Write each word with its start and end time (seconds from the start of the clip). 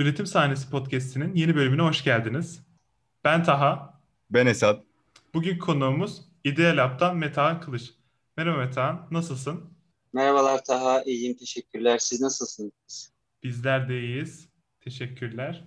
Üretim 0.00 0.26
Sahnesi 0.26 0.70
Podcast'inin 0.70 1.34
yeni 1.34 1.56
bölümüne 1.56 1.82
hoş 1.82 2.04
geldiniz. 2.04 2.60
Ben 3.24 3.44
Taha. 3.44 4.00
Ben 4.30 4.46
Esat. 4.46 4.84
Bugün 5.34 5.58
konuğumuz 5.58 6.22
İdeal 6.44 6.76
Lab'dan 6.76 7.16
Metehan 7.16 7.60
Kılıç. 7.60 7.90
Merhaba 8.36 8.58
Metehan, 8.58 9.08
nasılsın? 9.10 9.64
Merhabalar 10.12 10.64
Taha, 10.64 11.02
iyiyim 11.02 11.36
teşekkürler. 11.36 11.98
Siz 11.98 12.20
nasılsınız? 12.20 13.12
Bizler 13.42 13.88
de 13.88 14.00
iyiyiz. 14.00 14.48
Teşekkürler. 14.80 15.64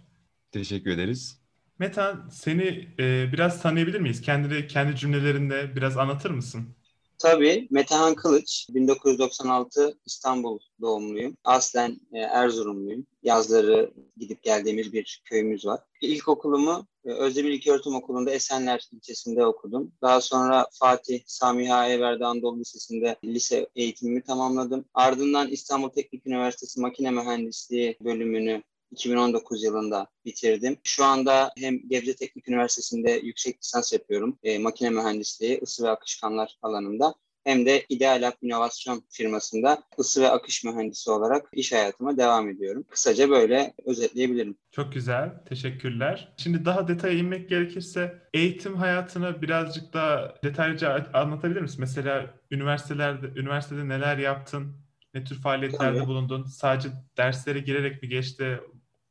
Teşekkür 0.52 0.91
ederiz. 0.91 1.41
Metehan, 1.80 2.30
seni 2.31 2.90
e, 3.00 3.30
biraz 3.34 3.62
tanıyabilir 3.62 4.00
miyiz? 4.00 4.22
Kendini 4.22 4.68
kendi 4.68 4.95
cümlelerinde 4.95 5.76
biraz 5.76 5.98
anlatır 5.98 6.31
mısın? 6.31 6.76
Tabii. 7.23 7.68
Metehan 7.72 8.16
Kılıç, 8.16 8.68
1996 8.70 9.98
İstanbul 10.05 10.59
doğumluyum. 10.82 11.38
Aslen 11.44 11.99
e, 12.13 12.20
Erzurumluyum. 12.20 13.08
Yazları 13.23 13.94
gidip 14.18 14.44
geldiğimiz 14.44 14.94
bir 14.94 15.22
köyümüz 15.26 15.66
var. 15.66 15.80
İlkokulumu 16.02 16.88
e, 17.05 17.12
Özdemir 17.12 17.52
İlköğretim 17.52 17.96
Okulu'nda 17.96 18.32
Esenler 18.32 18.90
ilçesinde 18.91 19.46
okudum. 19.46 19.91
Daha 20.02 20.22
sonra 20.22 20.68
Fatih 20.80 21.22
Sami 21.26 21.70
Hayeverdi 21.70 22.26
Anadolu 22.26 22.59
Lisesi'nde 22.59 23.16
lise 23.24 23.68
eğitimimi 23.76 24.21
tamamladım. 24.21 24.85
Ardından 24.94 25.48
İstanbul 25.48 25.90
Teknik 25.90 26.27
Üniversitesi 26.27 26.82
Makine 26.82 27.12
Mühendisliği 27.12 27.98
bölümünü 28.02 28.63
2019 28.94 29.64
yılında 29.64 30.08
bitirdim. 30.26 30.78
Şu 30.84 31.06
anda 31.06 31.52
hem 31.58 31.90
Gebze 31.90 32.16
Teknik 32.16 32.50
Üniversitesi'nde 32.50 33.12
yüksek 33.12 33.58
lisans 33.64 33.94
yapıyorum. 33.94 34.38
E, 34.44 34.60
makine 34.60 34.90
mühendisliği, 34.90 35.60
ısı 35.64 35.84
ve 35.84 35.90
akışkanlar 35.90 36.58
alanında 36.62 37.16
hem 37.44 37.66
de 37.66 37.86
İdeal 37.90 38.22
Lab 38.22 38.34
İnovasyon 38.41 39.04
firmasında 39.10 39.84
ısı 40.00 40.22
ve 40.22 40.30
akış 40.30 40.63
mühendisi 40.63 41.12
olarak 41.12 41.50
iş 41.54 41.72
hayatıma 41.74 42.18
devam 42.18 42.50
ediyorum. 42.50 42.85
Kısaca 42.90 43.30
böyle 43.30 43.74
özetleyebilirim. 43.85 44.58
Çok 44.72 44.94
güzel, 44.94 45.44
teşekkürler. 45.50 46.34
Şimdi 46.38 46.66
daha 46.66 46.88
detaya 46.88 47.13
inmek 47.13 47.50
gerekirse 47.50 48.22
eğitim 48.34 48.76
hayatını 48.76 49.41
birazcık 49.41 49.94
daha 49.94 50.35
detaylıca 50.44 51.10
anlatabilir 51.13 51.62
misin? 51.62 51.78
Mesela 51.80 52.34
üniversitelerde, 52.52 53.40
üniversitede 53.40 53.88
neler 53.88 54.18
yaptın? 54.18 54.84
Ne 55.13 55.24
tür 55.24 55.41
faaliyetlerde 55.41 55.98
Tabii. 55.98 56.07
bulundun? 56.07 56.44
Sadece 56.44 56.90
derslere 57.18 57.60
girerek 57.60 58.04
mi 58.04 58.10
geçti 58.10 58.60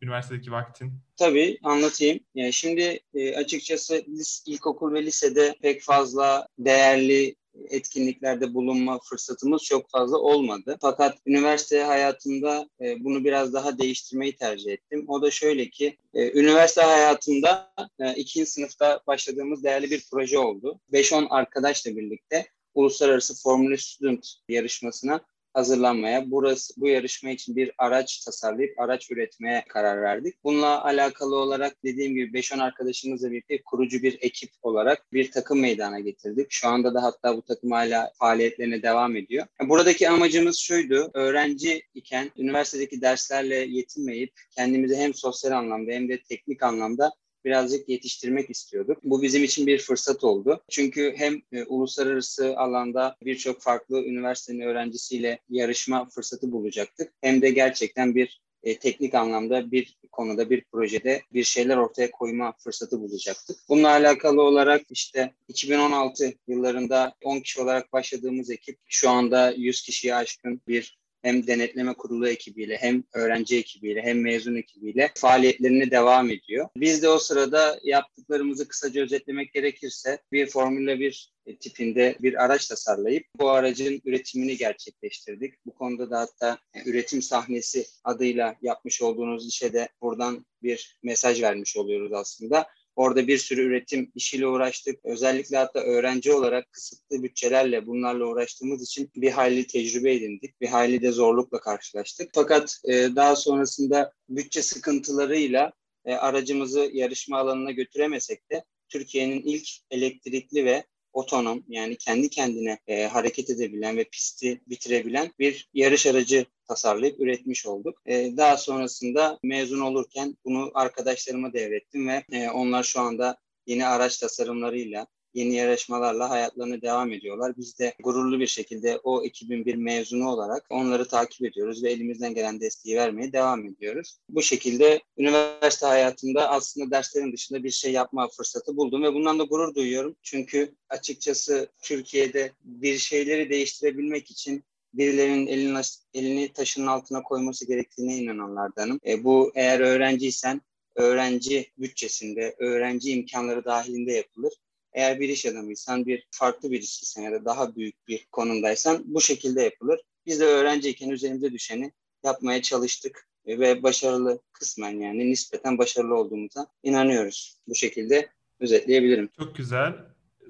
üniversitedeki 0.02 0.52
vaktin? 0.52 0.92
Tabii 1.16 1.58
anlatayım. 1.62 2.20
Yani 2.34 2.52
şimdi 2.52 3.00
e, 3.14 3.36
açıkçası 3.36 4.04
lis, 4.08 4.42
ilkokul 4.46 4.94
ve 4.94 5.02
lisede 5.02 5.54
pek 5.62 5.82
fazla 5.82 6.48
değerli 6.58 7.34
etkinliklerde 7.68 8.54
bulunma 8.54 8.98
fırsatımız 8.98 9.62
çok 9.62 9.90
fazla 9.90 10.18
olmadı. 10.18 10.78
Fakat 10.80 11.18
üniversite 11.26 11.82
hayatımda 11.82 12.68
e, 12.80 13.04
bunu 13.04 13.24
biraz 13.24 13.52
daha 13.52 13.78
değiştirmeyi 13.78 14.36
tercih 14.36 14.72
ettim. 14.72 15.04
O 15.08 15.22
da 15.22 15.30
şöyle 15.30 15.70
ki 15.70 15.96
e, 16.14 16.40
üniversite 16.40 16.82
hayatımda 16.82 17.72
e, 17.98 18.14
ikinci 18.14 18.50
sınıfta 18.50 19.00
başladığımız 19.06 19.64
değerli 19.64 19.90
bir 19.90 20.04
proje 20.10 20.38
oldu. 20.38 20.80
5-10 20.92 21.28
arkadaşla 21.28 21.96
birlikte 21.96 22.46
uluslararası 22.74 23.42
Formula 23.42 23.76
Student 23.76 24.26
yarışmasına 24.48 25.20
hazırlanmaya, 25.54 26.30
burası 26.30 26.74
bu 26.76 26.88
yarışma 26.88 27.30
için 27.30 27.56
bir 27.56 27.72
araç 27.78 28.24
tasarlayıp 28.24 28.80
araç 28.80 29.10
üretmeye 29.10 29.64
karar 29.68 30.02
verdik. 30.02 30.44
Bununla 30.44 30.84
alakalı 30.84 31.36
olarak 31.36 31.84
dediğim 31.84 32.14
gibi 32.14 32.38
5-10 32.38 32.62
arkadaşımızla 32.62 33.30
birlikte 33.30 33.62
kurucu 33.62 34.02
bir 34.02 34.18
ekip 34.20 34.50
olarak 34.62 35.12
bir 35.12 35.30
takım 35.30 35.60
meydana 35.60 36.00
getirdik. 36.00 36.46
Şu 36.50 36.68
anda 36.68 36.94
da 36.94 37.02
hatta 37.02 37.36
bu 37.36 37.42
takım 37.42 37.70
hala 37.70 38.12
faaliyetlerine 38.18 38.82
devam 38.82 39.16
ediyor. 39.16 39.46
Buradaki 39.60 40.08
amacımız 40.08 40.58
şuydu, 40.58 41.10
öğrenci 41.14 41.82
iken 41.94 42.30
üniversitedeki 42.36 43.00
derslerle 43.00 43.56
yetinmeyip 43.56 44.32
kendimizi 44.56 44.96
hem 44.96 45.14
sosyal 45.14 45.52
anlamda 45.52 45.92
hem 45.92 46.08
de 46.08 46.22
teknik 46.22 46.62
anlamda 46.62 47.12
birazcık 47.44 47.88
yetiştirmek 47.88 48.50
istiyorduk. 48.50 48.98
Bu 49.04 49.22
bizim 49.22 49.44
için 49.44 49.66
bir 49.66 49.78
fırsat 49.78 50.24
oldu. 50.24 50.62
Çünkü 50.70 51.14
hem 51.16 51.42
e, 51.52 51.64
uluslararası 51.64 52.56
alanda 52.56 53.16
birçok 53.24 53.60
farklı 53.60 54.04
üniversitenin 54.04 54.60
öğrencisiyle 54.60 55.38
yarışma 55.50 56.08
fırsatı 56.08 56.52
bulacaktık. 56.52 57.12
Hem 57.20 57.42
de 57.42 57.50
gerçekten 57.50 58.14
bir 58.14 58.42
e, 58.62 58.78
teknik 58.78 59.14
anlamda 59.14 59.70
bir 59.70 59.96
konuda, 60.12 60.50
bir 60.50 60.64
projede 60.64 61.22
bir 61.32 61.44
şeyler 61.44 61.76
ortaya 61.76 62.10
koyma 62.10 62.54
fırsatı 62.58 63.00
bulacaktık. 63.00 63.56
Bununla 63.68 63.88
alakalı 63.88 64.42
olarak 64.42 64.82
işte 64.90 65.32
2016 65.48 66.34
yıllarında 66.48 67.14
10 67.24 67.40
kişi 67.40 67.60
olarak 67.60 67.92
başladığımız 67.92 68.50
ekip 68.50 68.78
şu 68.86 69.10
anda 69.10 69.50
100 69.50 69.82
kişiye 69.82 70.14
aşkın 70.14 70.60
bir 70.68 71.01
hem 71.22 71.46
denetleme 71.46 71.94
kurulu 71.94 72.28
ekibiyle 72.28 72.76
hem 72.76 73.04
öğrenci 73.12 73.56
ekibiyle 73.56 74.02
hem 74.02 74.20
mezun 74.20 74.56
ekibiyle 74.56 75.10
faaliyetlerine 75.14 75.90
devam 75.90 76.30
ediyor. 76.30 76.68
Biz 76.76 77.02
de 77.02 77.08
o 77.08 77.18
sırada 77.18 77.80
yaptıklarımızı 77.82 78.68
kısaca 78.68 79.02
özetlemek 79.02 79.52
gerekirse 79.52 80.18
bir 80.32 80.46
Formula 80.46 81.00
1 81.00 81.32
tipinde 81.60 82.16
bir 82.20 82.44
araç 82.44 82.66
tasarlayıp 82.66 83.26
bu 83.40 83.50
aracın 83.50 84.02
üretimini 84.04 84.56
gerçekleştirdik. 84.56 85.54
Bu 85.66 85.74
konuda 85.74 86.10
da 86.10 86.20
hatta 86.20 86.58
üretim 86.86 87.22
sahnesi 87.22 87.86
adıyla 88.04 88.56
yapmış 88.62 89.02
olduğunuz 89.02 89.48
işe 89.48 89.72
de 89.72 89.88
buradan 90.02 90.46
bir 90.62 90.98
mesaj 91.02 91.42
vermiş 91.42 91.76
oluyoruz 91.76 92.12
aslında. 92.12 92.66
Orada 92.96 93.26
bir 93.26 93.38
sürü 93.38 93.62
üretim 93.62 94.12
işiyle 94.14 94.46
uğraştık. 94.46 95.04
Özellikle 95.04 95.56
hatta 95.56 95.80
öğrenci 95.80 96.32
olarak 96.32 96.72
kısıtlı 96.72 97.22
bütçelerle 97.22 97.86
bunlarla 97.86 98.24
uğraştığımız 98.24 98.82
için 98.82 99.10
bir 99.16 99.30
hayli 99.30 99.66
tecrübe 99.66 100.14
edindik. 100.14 100.60
Bir 100.60 100.68
hayli 100.68 101.02
de 101.02 101.12
zorlukla 101.12 101.60
karşılaştık. 101.60 102.30
Fakat 102.34 102.80
e, 102.84 102.92
daha 102.92 103.36
sonrasında 103.36 104.12
bütçe 104.28 104.62
sıkıntılarıyla 104.62 105.72
e, 106.04 106.14
aracımızı 106.14 106.90
yarışma 106.92 107.38
alanına 107.38 107.70
götüremesek 107.70 108.50
de 108.50 108.64
Türkiye'nin 108.88 109.42
ilk 109.42 109.68
elektrikli 109.90 110.64
ve 110.64 110.84
otonom 111.12 111.64
yani 111.68 111.96
kendi 111.96 112.30
kendine 112.30 112.78
e, 112.86 113.04
hareket 113.04 113.50
edebilen 113.50 113.96
ve 113.96 114.04
pisti 114.04 114.60
bitirebilen 114.66 115.32
bir 115.38 115.68
yarış 115.74 116.06
aracı 116.06 116.46
tasarlayıp 116.68 117.20
üretmiş 117.20 117.66
olduk. 117.66 118.02
E, 118.06 118.36
daha 118.36 118.56
sonrasında 118.56 119.38
mezun 119.42 119.80
olurken 119.80 120.36
bunu 120.44 120.70
arkadaşlarıma 120.74 121.52
devrettim 121.52 122.08
ve 122.08 122.24
e, 122.32 122.50
onlar 122.50 122.82
şu 122.82 123.00
anda 123.00 123.36
yeni 123.66 123.86
araç 123.86 124.18
tasarımlarıyla 124.18 125.06
yeni 125.34 125.54
yarışmalarla 125.54 126.30
hayatlarına 126.30 126.82
devam 126.82 127.12
ediyorlar. 127.12 127.56
Biz 127.56 127.78
de 127.78 127.94
gururlu 128.02 128.40
bir 128.40 128.46
şekilde 128.46 128.98
o 128.98 129.24
2001 129.24 129.74
mezunu 129.74 130.28
olarak 130.28 130.66
onları 130.70 131.08
takip 131.08 131.46
ediyoruz 131.46 131.82
ve 131.82 131.90
elimizden 131.92 132.34
gelen 132.34 132.60
desteği 132.60 132.96
vermeye 132.96 133.32
devam 133.32 133.64
ediyoruz. 133.64 134.18
Bu 134.28 134.42
şekilde 134.42 135.00
üniversite 135.18 135.86
hayatımda 135.86 136.50
aslında 136.50 136.90
derslerin 136.90 137.32
dışında 137.32 137.64
bir 137.64 137.70
şey 137.70 137.92
yapma 137.92 138.28
fırsatı 138.28 138.76
buldum 138.76 139.02
ve 139.02 139.14
bundan 139.14 139.38
da 139.38 139.44
gurur 139.44 139.74
duyuyorum. 139.74 140.16
Çünkü 140.22 140.74
açıkçası 140.88 141.68
Türkiye'de 141.82 142.52
bir 142.64 142.98
şeyleri 142.98 143.50
değiştirebilmek 143.50 144.30
için 144.30 144.64
birilerinin 144.94 145.46
elini, 145.46 145.80
elini 146.14 146.52
taşın 146.52 146.86
altına 146.86 147.22
koyması 147.22 147.66
gerektiğine 147.66 148.16
inananlardanım. 148.16 149.00
E, 149.06 149.24
bu 149.24 149.52
eğer 149.54 149.80
öğrenciysen 149.80 150.62
öğrenci 150.96 151.72
bütçesinde, 151.78 152.54
öğrenci 152.58 153.10
imkanları 153.10 153.64
dahilinde 153.64 154.12
yapılır. 154.12 154.52
Eğer 154.92 155.20
bir 155.20 155.28
iş 155.28 155.46
adamıysan, 155.46 156.06
bir 156.06 156.26
farklı 156.30 156.70
birisiysen 156.70 157.22
ya 157.22 157.32
da 157.32 157.44
daha 157.44 157.76
büyük 157.76 158.08
bir 158.08 158.26
konumdaysan 158.32 159.02
bu 159.06 159.20
şekilde 159.20 159.62
yapılır. 159.62 160.00
Biz 160.26 160.40
de 160.40 160.44
öğrenciyken 160.44 161.10
üzerimize 161.10 161.52
düşeni 161.52 161.92
yapmaya 162.24 162.62
çalıştık 162.62 163.28
ve 163.46 163.82
başarılı 163.82 164.40
kısmen 164.52 164.90
yani 164.90 165.30
nispeten 165.30 165.78
başarılı 165.78 166.14
olduğumuza 166.14 166.66
inanıyoruz. 166.82 167.58
Bu 167.68 167.74
şekilde 167.74 168.28
özetleyebilirim. 168.60 169.30
Çok 169.38 169.56
güzel. 169.56 169.94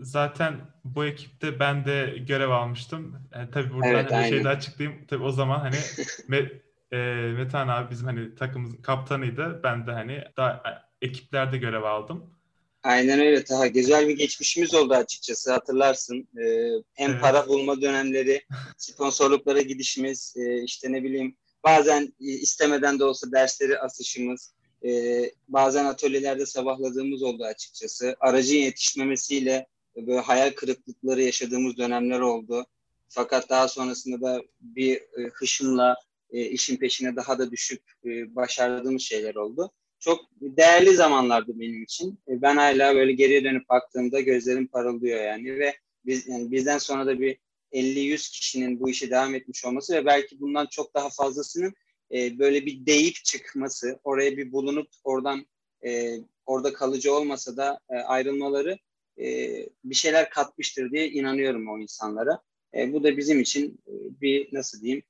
Zaten 0.00 0.60
bu 0.84 1.04
ekipte 1.04 1.60
ben 1.60 1.84
de 1.84 2.14
görev 2.28 2.50
almıştım. 2.50 3.16
Yani 3.34 3.50
tabii 3.50 3.74
buradan 3.74 3.90
evet, 3.90 4.12
hani 4.12 4.28
şey 4.28 4.44
de 4.44 4.48
açıklayayım. 4.48 5.06
Tabii 5.06 5.24
o 5.24 5.30
zaman 5.30 5.58
hani 5.58 5.76
Me, 6.28 6.50
e, 6.92 6.96
Metan 7.36 7.68
abi 7.68 7.90
bizim 7.90 8.06
hani 8.06 8.34
takımımızın 8.34 8.82
kaptanıydı. 8.82 9.60
Ben 9.62 9.86
de 9.86 9.92
hani 9.92 10.24
daha 10.36 10.62
ekiplerde 11.02 11.58
görev 11.58 11.82
aldım. 11.82 12.34
Aynen 12.82 13.20
öyle 13.20 13.44
Taha. 13.44 13.66
Güzel 13.66 14.08
bir 14.08 14.16
geçmişimiz 14.16 14.74
oldu 14.74 14.94
açıkçası 14.94 15.52
hatırlarsın. 15.52 16.28
Ee, 16.38 16.70
hem 16.94 17.10
evet. 17.10 17.20
para 17.20 17.48
bulma 17.48 17.80
dönemleri, 17.80 18.42
sponsorluklara 18.76 19.60
gidişimiz, 19.60 20.34
e, 20.36 20.62
işte 20.62 20.92
ne 20.92 21.02
bileyim 21.02 21.36
bazen 21.64 22.14
istemeden 22.18 22.98
de 22.98 23.04
olsa 23.04 23.32
dersleri 23.32 23.78
asışımız, 23.78 24.54
e, 24.84 25.22
bazen 25.48 25.84
atölyelerde 25.84 26.46
sabahladığımız 26.46 27.22
oldu 27.22 27.44
açıkçası. 27.44 28.16
Aracın 28.20 28.56
yetişmemesiyle 28.56 29.66
böyle 29.96 30.20
hayal 30.20 30.50
kırıklıkları 30.50 31.22
yaşadığımız 31.22 31.76
dönemler 31.76 32.20
oldu. 32.20 32.66
Fakat 33.08 33.50
daha 33.50 33.68
sonrasında 33.68 34.20
da 34.20 34.42
bir 34.60 34.96
e, 34.96 35.30
hışımla 35.32 35.96
e, 36.30 36.44
işin 36.44 36.76
peşine 36.76 37.16
daha 37.16 37.38
da 37.38 37.50
düşüp 37.50 37.82
e, 38.04 38.36
başardığımız 38.36 39.02
şeyler 39.02 39.34
oldu 39.34 39.72
çok 40.02 40.20
değerli 40.40 40.94
zamanlardı 40.94 41.60
benim 41.60 41.82
için. 41.82 42.18
E, 42.28 42.42
ben 42.42 42.56
hala 42.56 42.94
böyle 42.94 43.12
geriye 43.12 43.44
dönüp 43.44 43.68
baktığımda 43.68 44.20
gözlerim 44.20 44.66
parıldıyor 44.66 45.24
yani 45.24 45.58
ve 45.58 45.74
biz 46.06 46.28
yani 46.28 46.52
bizden 46.52 46.78
sonra 46.78 47.06
da 47.06 47.20
bir 47.20 47.38
50-100 47.72 48.32
kişinin 48.32 48.80
bu 48.80 48.90
işe 48.90 49.10
devam 49.10 49.34
etmiş 49.34 49.64
olması 49.64 49.94
ve 49.94 50.06
belki 50.06 50.40
bundan 50.40 50.66
çok 50.66 50.94
daha 50.94 51.10
fazlasının 51.10 51.74
e, 52.12 52.38
böyle 52.38 52.66
bir 52.66 52.86
deyip 52.86 53.14
çıkması, 53.24 54.00
oraya 54.04 54.36
bir 54.36 54.52
bulunup 54.52 54.88
oradan 55.04 55.46
e, 55.84 56.18
orada 56.46 56.72
kalıcı 56.72 57.14
olmasa 57.14 57.56
da 57.56 57.80
e, 57.90 57.94
ayrılmaları 57.94 58.78
e, 59.18 59.56
bir 59.84 59.94
şeyler 59.94 60.30
katmıştır 60.30 60.90
diye 60.90 61.10
inanıyorum 61.10 61.68
o 61.68 61.78
insanlara. 61.78 62.42
E, 62.74 62.92
bu 62.92 63.04
da 63.04 63.16
bizim 63.16 63.40
için 63.40 63.80
e, 63.86 63.92
bir 64.20 64.48
nasıl 64.52 64.80
diyeyim 64.80 65.02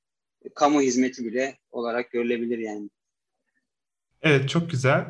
kamu 0.55 0.81
hizmeti 0.81 1.25
bile 1.25 1.59
olarak 1.71 2.11
görülebilir 2.11 2.59
yani. 2.59 2.91
Evet 4.23 4.49
çok 4.49 4.71
güzel. 4.71 5.07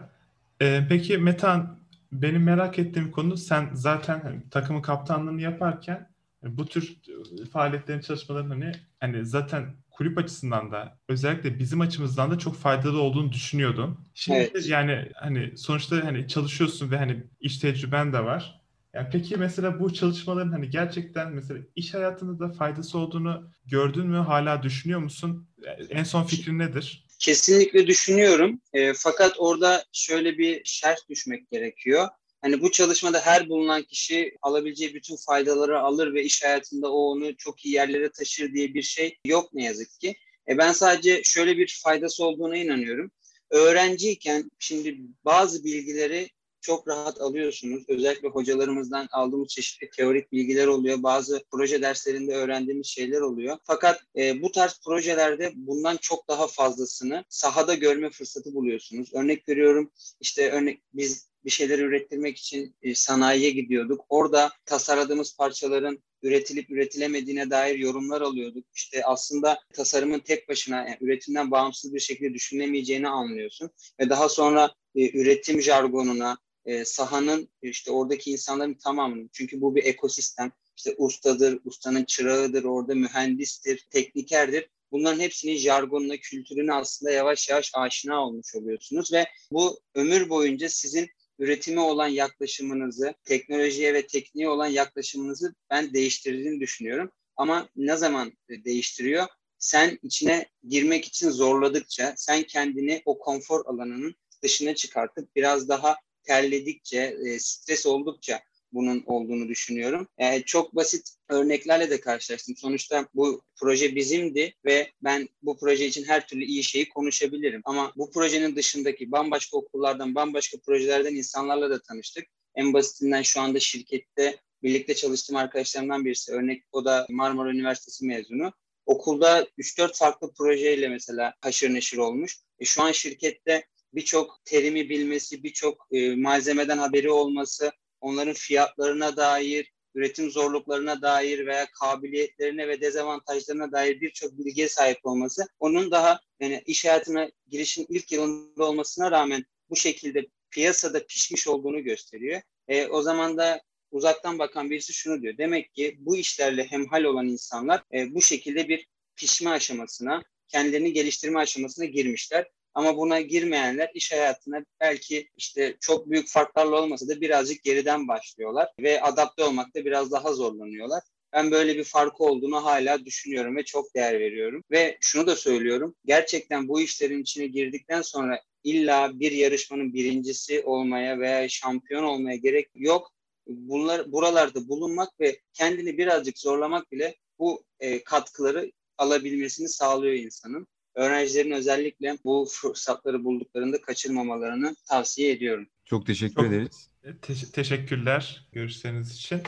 Ee, 0.62 0.87
peki 0.88 1.19
Metan 1.19 1.79
benim 2.12 2.43
merak 2.43 2.79
ettiğim 2.79 3.11
konu 3.11 3.37
sen 3.37 3.70
zaten 3.73 4.20
hani, 4.20 4.50
takımın 4.50 4.82
kaptanlığını 4.82 5.41
yaparken 5.41 6.11
e, 6.44 6.56
bu 6.56 6.67
tür 6.67 6.97
e, 7.43 7.44
faaliyetlerin 7.44 8.00
çalışmaların 8.00 8.50
hani 8.50 8.73
hani 9.00 9.26
zaten 9.26 9.75
kulüp 9.91 10.19
açısından 10.19 10.73
da 10.73 10.99
özellikle 11.09 11.59
bizim 11.59 11.81
açımızdan 11.81 12.31
da 12.31 12.38
çok 12.38 12.56
faydalı 12.56 13.00
olduğunu 13.00 13.32
düşünüyordun. 13.32 13.99
Şimdi 14.14 14.38
evet. 14.38 14.69
yani 14.69 15.09
hani 15.15 15.58
sonuçta 15.58 16.05
hani 16.05 16.29
çalışıyorsun 16.29 16.91
ve 16.91 16.99
hani 16.99 17.23
iş 17.41 17.58
tecrüben 17.58 18.12
de 18.12 18.25
var. 18.25 18.62
Yani 18.94 19.08
peki 19.12 19.37
mesela 19.37 19.81
bu 19.81 19.94
çalışmaların 19.94 20.53
hani 20.53 20.70
gerçekten 20.70 21.32
mesela 21.32 21.61
iş 21.76 21.94
hayatında 21.94 22.38
da 22.38 22.53
faydası 22.53 22.99
olduğunu 22.99 23.50
gördün 23.67 24.06
mü? 24.06 24.17
Hala 24.17 24.62
düşünüyor 24.62 25.00
musun? 25.00 25.49
En 25.91 26.05
son 26.05 26.23
fikrin 26.23 26.58
nedir? 26.58 27.05
Kesinlikle 27.23 27.87
düşünüyorum. 27.87 28.61
E, 28.73 28.93
fakat 28.95 29.35
orada 29.39 29.85
şöyle 29.93 30.39
bir 30.39 30.61
şerh 30.65 30.97
düşmek 31.09 31.51
gerekiyor. 31.51 32.09
Hani 32.41 32.63
bu 32.63 32.71
çalışmada 32.71 33.21
her 33.21 33.49
bulunan 33.49 33.83
kişi 33.83 34.37
alabileceği 34.43 34.95
bütün 34.95 35.17
faydaları 35.17 35.81
alır 35.81 36.15
ve 36.15 36.25
iş 36.25 36.43
hayatında 36.45 36.93
o 36.93 36.97
onu 36.97 37.37
çok 37.37 37.65
iyi 37.65 37.75
yerlere 37.75 38.11
taşır 38.11 38.53
diye 38.53 38.75
bir 38.75 38.83
şey 38.83 39.19
yok 39.25 39.55
ne 39.55 39.65
yazık 39.65 40.01
ki. 40.01 40.15
E 40.49 40.59
ben 40.59 40.73
sadece 40.73 41.23
şöyle 41.23 41.59
bir 41.59 41.81
faydası 41.85 42.25
olduğuna 42.25 42.57
inanıyorum. 42.57 43.11
Öğrenciyken 43.51 44.51
şimdi 44.59 44.99
bazı 45.25 45.65
bilgileri 45.65 46.31
çok 46.62 46.88
rahat 46.88 47.20
alıyorsunuz. 47.20 47.85
Özellikle 47.88 48.29
hocalarımızdan 48.29 49.09
aldığımız 49.12 49.49
çeşitli 49.49 49.91
teorik 49.91 50.32
bilgiler 50.32 50.67
oluyor. 50.67 51.03
Bazı 51.03 51.44
proje 51.50 51.82
derslerinde 51.82 52.35
öğrendiğimiz 52.35 52.87
şeyler 52.87 53.20
oluyor. 53.20 53.59
Fakat 53.64 54.00
e, 54.17 54.43
bu 54.43 54.53
tarz 54.53 54.81
projelerde 54.85 55.53
bundan 55.55 55.97
çok 55.97 56.29
daha 56.29 56.47
fazlasını 56.47 57.25
sahada 57.29 57.75
görme 57.75 58.11
fırsatı 58.11 58.55
buluyorsunuz. 58.55 59.14
Örnek 59.14 59.49
veriyorum 59.49 59.91
işte 60.20 60.50
örnek 60.50 60.82
biz 60.94 61.32
bir 61.44 61.50
şeyler 61.50 61.79
ürettirmek 61.79 62.38
için 62.38 62.75
e, 62.82 62.94
sanayiye 62.94 63.50
gidiyorduk. 63.50 64.05
Orada 64.08 64.53
tasarladığımız 64.67 65.37
parçaların 65.37 65.99
üretilip 66.23 66.70
üretilemediğine 66.70 67.50
dair 67.50 67.79
yorumlar 67.79 68.20
alıyorduk. 68.20 68.65
İşte 68.75 69.05
aslında 69.05 69.61
tasarımın 69.73 70.19
tek 70.19 70.49
başına 70.49 70.76
yani 70.76 70.97
üretimden 71.00 71.50
bağımsız 71.50 71.94
bir 71.94 72.00
şekilde 72.00 72.35
düşünülemeyeceğini 72.35 73.08
anlıyorsun 73.08 73.70
ve 74.00 74.11
daha 74.11 74.29
sonra 74.29 74.70
e, 74.94 75.19
üretim 75.19 75.62
jargonuna, 75.62 76.38
e, 76.64 76.85
sahanın 76.85 77.49
işte 77.62 77.91
oradaki 77.91 78.31
insanların 78.31 78.75
tamamını 78.75 79.29
çünkü 79.32 79.61
bu 79.61 79.75
bir 79.75 79.85
ekosistem 79.85 80.53
işte 80.76 80.94
ustadır, 80.99 81.61
ustanın 81.64 82.05
çırağıdır, 82.05 82.64
orada 82.64 82.94
mühendistir, 82.94 83.87
teknikerdir. 83.91 84.69
Bunların 84.93 85.20
hepsinin 85.20 85.56
jargonuna, 85.56 86.17
kültürüne 86.17 86.75
aslında 86.75 87.12
yavaş 87.12 87.49
yavaş 87.49 87.70
aşina 87.75 88.26
olmuş 88.26 88.55
oluyorsunuz 88.55 89.12
ve 89.12 89.26
bu 89.53 89.81
ömür 89.94 90.29
boyunca 90.29 90.69
sizin 90.69 91.09
üretime 91.38 91.81
olan 91.81 92.09
yaklaşımınızı, 92.09 93.15
teknolojiye 93.25 93.94
ve 93.94 94.06
tekniğe 94.06 94.49
olan 94.49 94.67
yaklaşımınızı 94.67 95.55
ben 95.70 95.94
değiştirdiğini 95.94 96.61
düşünüyorum. 96.61 97.11
Ama 97.37 97.69
ne 97.76 97.97
zaman 97.97 98.32
değiştiriyor? 98.49 99.26
Sen 99.58 99.99
içine 100.03 100.47
girmek 100.69 101.05
için 101.05 101.31
zorladıkça, 101.31 102.15
sen 102.17 102.43
kendini 102.43 103.03
o 103.05 103.19
konfor 103.19 103.67
alanının 103.67 104.15
dışına 104.43 104.75
çıkartıp 104.75 105.37
biraz 105.37 105.69
daha 105.69 105.97
terledikçe, 106.25 107.17
e, 107.27 107.39
stres 107.39 107.87
oldukça 107.87 108.41
bunun 108.73 109.03
olduğunu 109.07 109.49
düşünüyorum. 109.49 110.09
E, 110.19 110.43
çok 110.43 110.77
basit 110.77 111.11
örneklerle 111.29 111.91
de 111.91 112.01
karşılaştım. 112.01 112.57
Sonuçta 112.57 113.09
bu 113.15 113.43
proje 113.57 113.97
bizimdi 113.97 114.55
ve 114.65 114.91
ben 115.03 115.29
bu 115.43 115.59
proje 115.59 115.87
için 115.87 116.05
her 116.05 116.27
türlü 116.27 116.45
iyi 116.45 116.65
şeyi 116.65 116.89
konuşabilirim. 116.89 117.61
Ama 117.65 117.93
bu 117.97 118.11
projenin 118.11 118.57
dışındaki 118.57 119.13
bambaşka 119.13 119.57
okullardan, 119.57 120.15
bambaşka 120.15 120.59
projelerden 120.59 121.15
insanlarla 121.15 121.71
da 121.71 121.83
tanıştık. 121.83 122.25
En 122.55 122.73
basitinden 122.73 123.23
şu 123.23 123.41
anda 123.41 123.61
şirkette 123.61 124.37
birlikte 124.63 124.95
çalıştığım 124.95 125.37
arkadaşlarımdan 125.37 126.05
birisi. 126.05 126.33
Örnek 126.33 126.65
o 126.73 126.85
da 126.85 127.07
Marmara 127.11 127.51
Üniversitesi 127.51 128.07
mezunu. 128.07 128.53
Okulda 128.87 129.47
3-4 129.59 129.99
farklı 129.99 130.33
projeyle 130.33 130.89
mesela 130.89 131.35
haşır 131.41 131.75
neşir 131.75 131.99
olmuş. 131.99 132.39
E 132.59 132.65
şu 132.65 132.83
an 132.83 132.93
şirkette 132.93 133.65
birçok 133.94 134.44
terimi 134.44 134.89
bilmesi, 134.89 135.43
birçok 135.43 135.87
e, 135.93 136.17
malzemeden 136.17 136.79
haberi 136.79 137.11
olması, 137.11 137.73
onların 138.00 138.35
fiyatlarına 138.35 139.17
dair, 139.17 139.73
üretim 139.94 140.31
zorluklarına 140.31 141.03
dair 141.03 141.47
veya 141.47 141.67
kabiliyetlerine 141.81 142.69
ve 142.69 142.81
dezavantajlarına 142.81 143.73
dair 143.73 144.00
birçok 144.00 144.39
bilgiye 144.39 144.69
sahip 144.69 144.99
olması, 145.03 145.47
onun 145.61 145.91
daha 145.91 146.21
yani 146.41 146.62
iş 146.67 146.85
hayatına 146.85 147.31
girişin 147.49 147.87
ilk 147.89 148.12
yılında 148.12 148.65
olmasına 148.65 149.11
rağmen 149.11 149.44
bu 149.71 149.77
şekilde 149.77 150.27
piyasada 150.50 151.06
pişmiş 151.06 151.49
olduğunu 151.49 151.85
gösteriyor. 151.85 152.41
E, 152.69 152.87
o 152.87 153.03
zaman 153.03 153.39
da 153.39 153.62
uzaktan 153.91 154.39
bakan 154.39 154.71
birisi 154.71 154.93
şunu 154.93 155.23
diyor. 155.23 155.39
Demek 155.39 155.75
ki 155.75 155.97
bu 155.99 156.17
işlerle 156.17 156.65
hemhal 156.65 157.05
olan 157.05 157.29
insanlar 157.29 157.83
e, 157.94 158.15
bu 158.15 158.23
şekilde 158.23 158.69
bir 158.69 158.87
pişme 159.17 159.50
aşamasına, 159.50 160.23
kendilerini 160.49 160.93
geliştirme 160.93 161.41
aşamasına 161.41 161.85
girmişler. 161.85 162.50
Ama 162.75 162.97
buna 162.97 163.21
girmeyenler 163.21 163.91
iş 163.95 164.13
hayatına 164.13 164.65
belki 164.81 165.29
işte 165.37 165.77
çok 165.81 166.11
büyük 166.11 166.29
farklarla 166.29 166.83
olmasa 166.83 167.09
da 167.09 167.21
birazcık 167.21 167.63
geriden 167.63 168.09
başlıyorlar 168.09 168.69
ve 168.81 169.03
adapte 169.03 169.45
olmakta 169.45 169.85
biraz 169.85 170.13
daha 170.13 170.33
zorlanıyorlar. 170.33 171.03
Ben 171.33 171.51
böyle 171.51 171.79
bir 171.79 171.85
farkı 171.85 172.25
olduğunu 172.25 172.65
hala 172.65 173.05
düşünüyorum 173.05 173.57
ve 173.57 173.65
çok 173.65 173.95
değer 173.95 174.21
veriyorum. 174.21 174.65
Ve 174.71 174.99
şunu 175.01 175.27
da 175.27 175.37
söylüyorum. 175.37 175.95
Gerçekten 176.05 176.69
bu 176.69 176.81
işlerin 176.81 177.23
içine 177.23 177.47
girdikten 177.47 178.03
sonra 178.03 178.41
illa 178.65 179.21
bir 179.21 179.33
yarışmanın 179.33 179.95
birincisi 179.95 180.63
olmaya 180.65 181.21
veya 181.21 181.49
şampiyon 181.49 182.03
olmaya 182.03 182.37
gerek 182.37 182.69
yok. 182.75 183.13
Bunlar 183.47 184.13
buralarda 184.13 184.69
bulunmak 184.69 185.21
ve 185.21 185.41
kendini 185.53 185.99
birazcık 185.99 186.39
zorlamak 186.39 186.93
bile 186.93 187.17
bu 187.39 187.65
e, 187.81 188.05
katkıları 188.05 188.73
alabilmesini 188.99 189.69
sağlıyor 189.69 190.15
insanın 190.15 190.67
öğrencilerin 190.94 191.51
özellikle 191.51 192.19
bu 192.25 192.49
fırsatları 192.51 193.25
bulduklarında 193.25 193.81
kaçırmamalarını 193.81 194.77
tavsiye 194.89 195.32
ediyorum. 195.32 195.67
Çok 195.84 196.06
teşekkür 196.06 196.34
Çok 196.34 196.46
ederiz. 196.46 196.91
Te- 197.22 197.53
teşekkürler 197.53 198.49
görüşleriniz 198.53 199.15
için. 199.15 199.43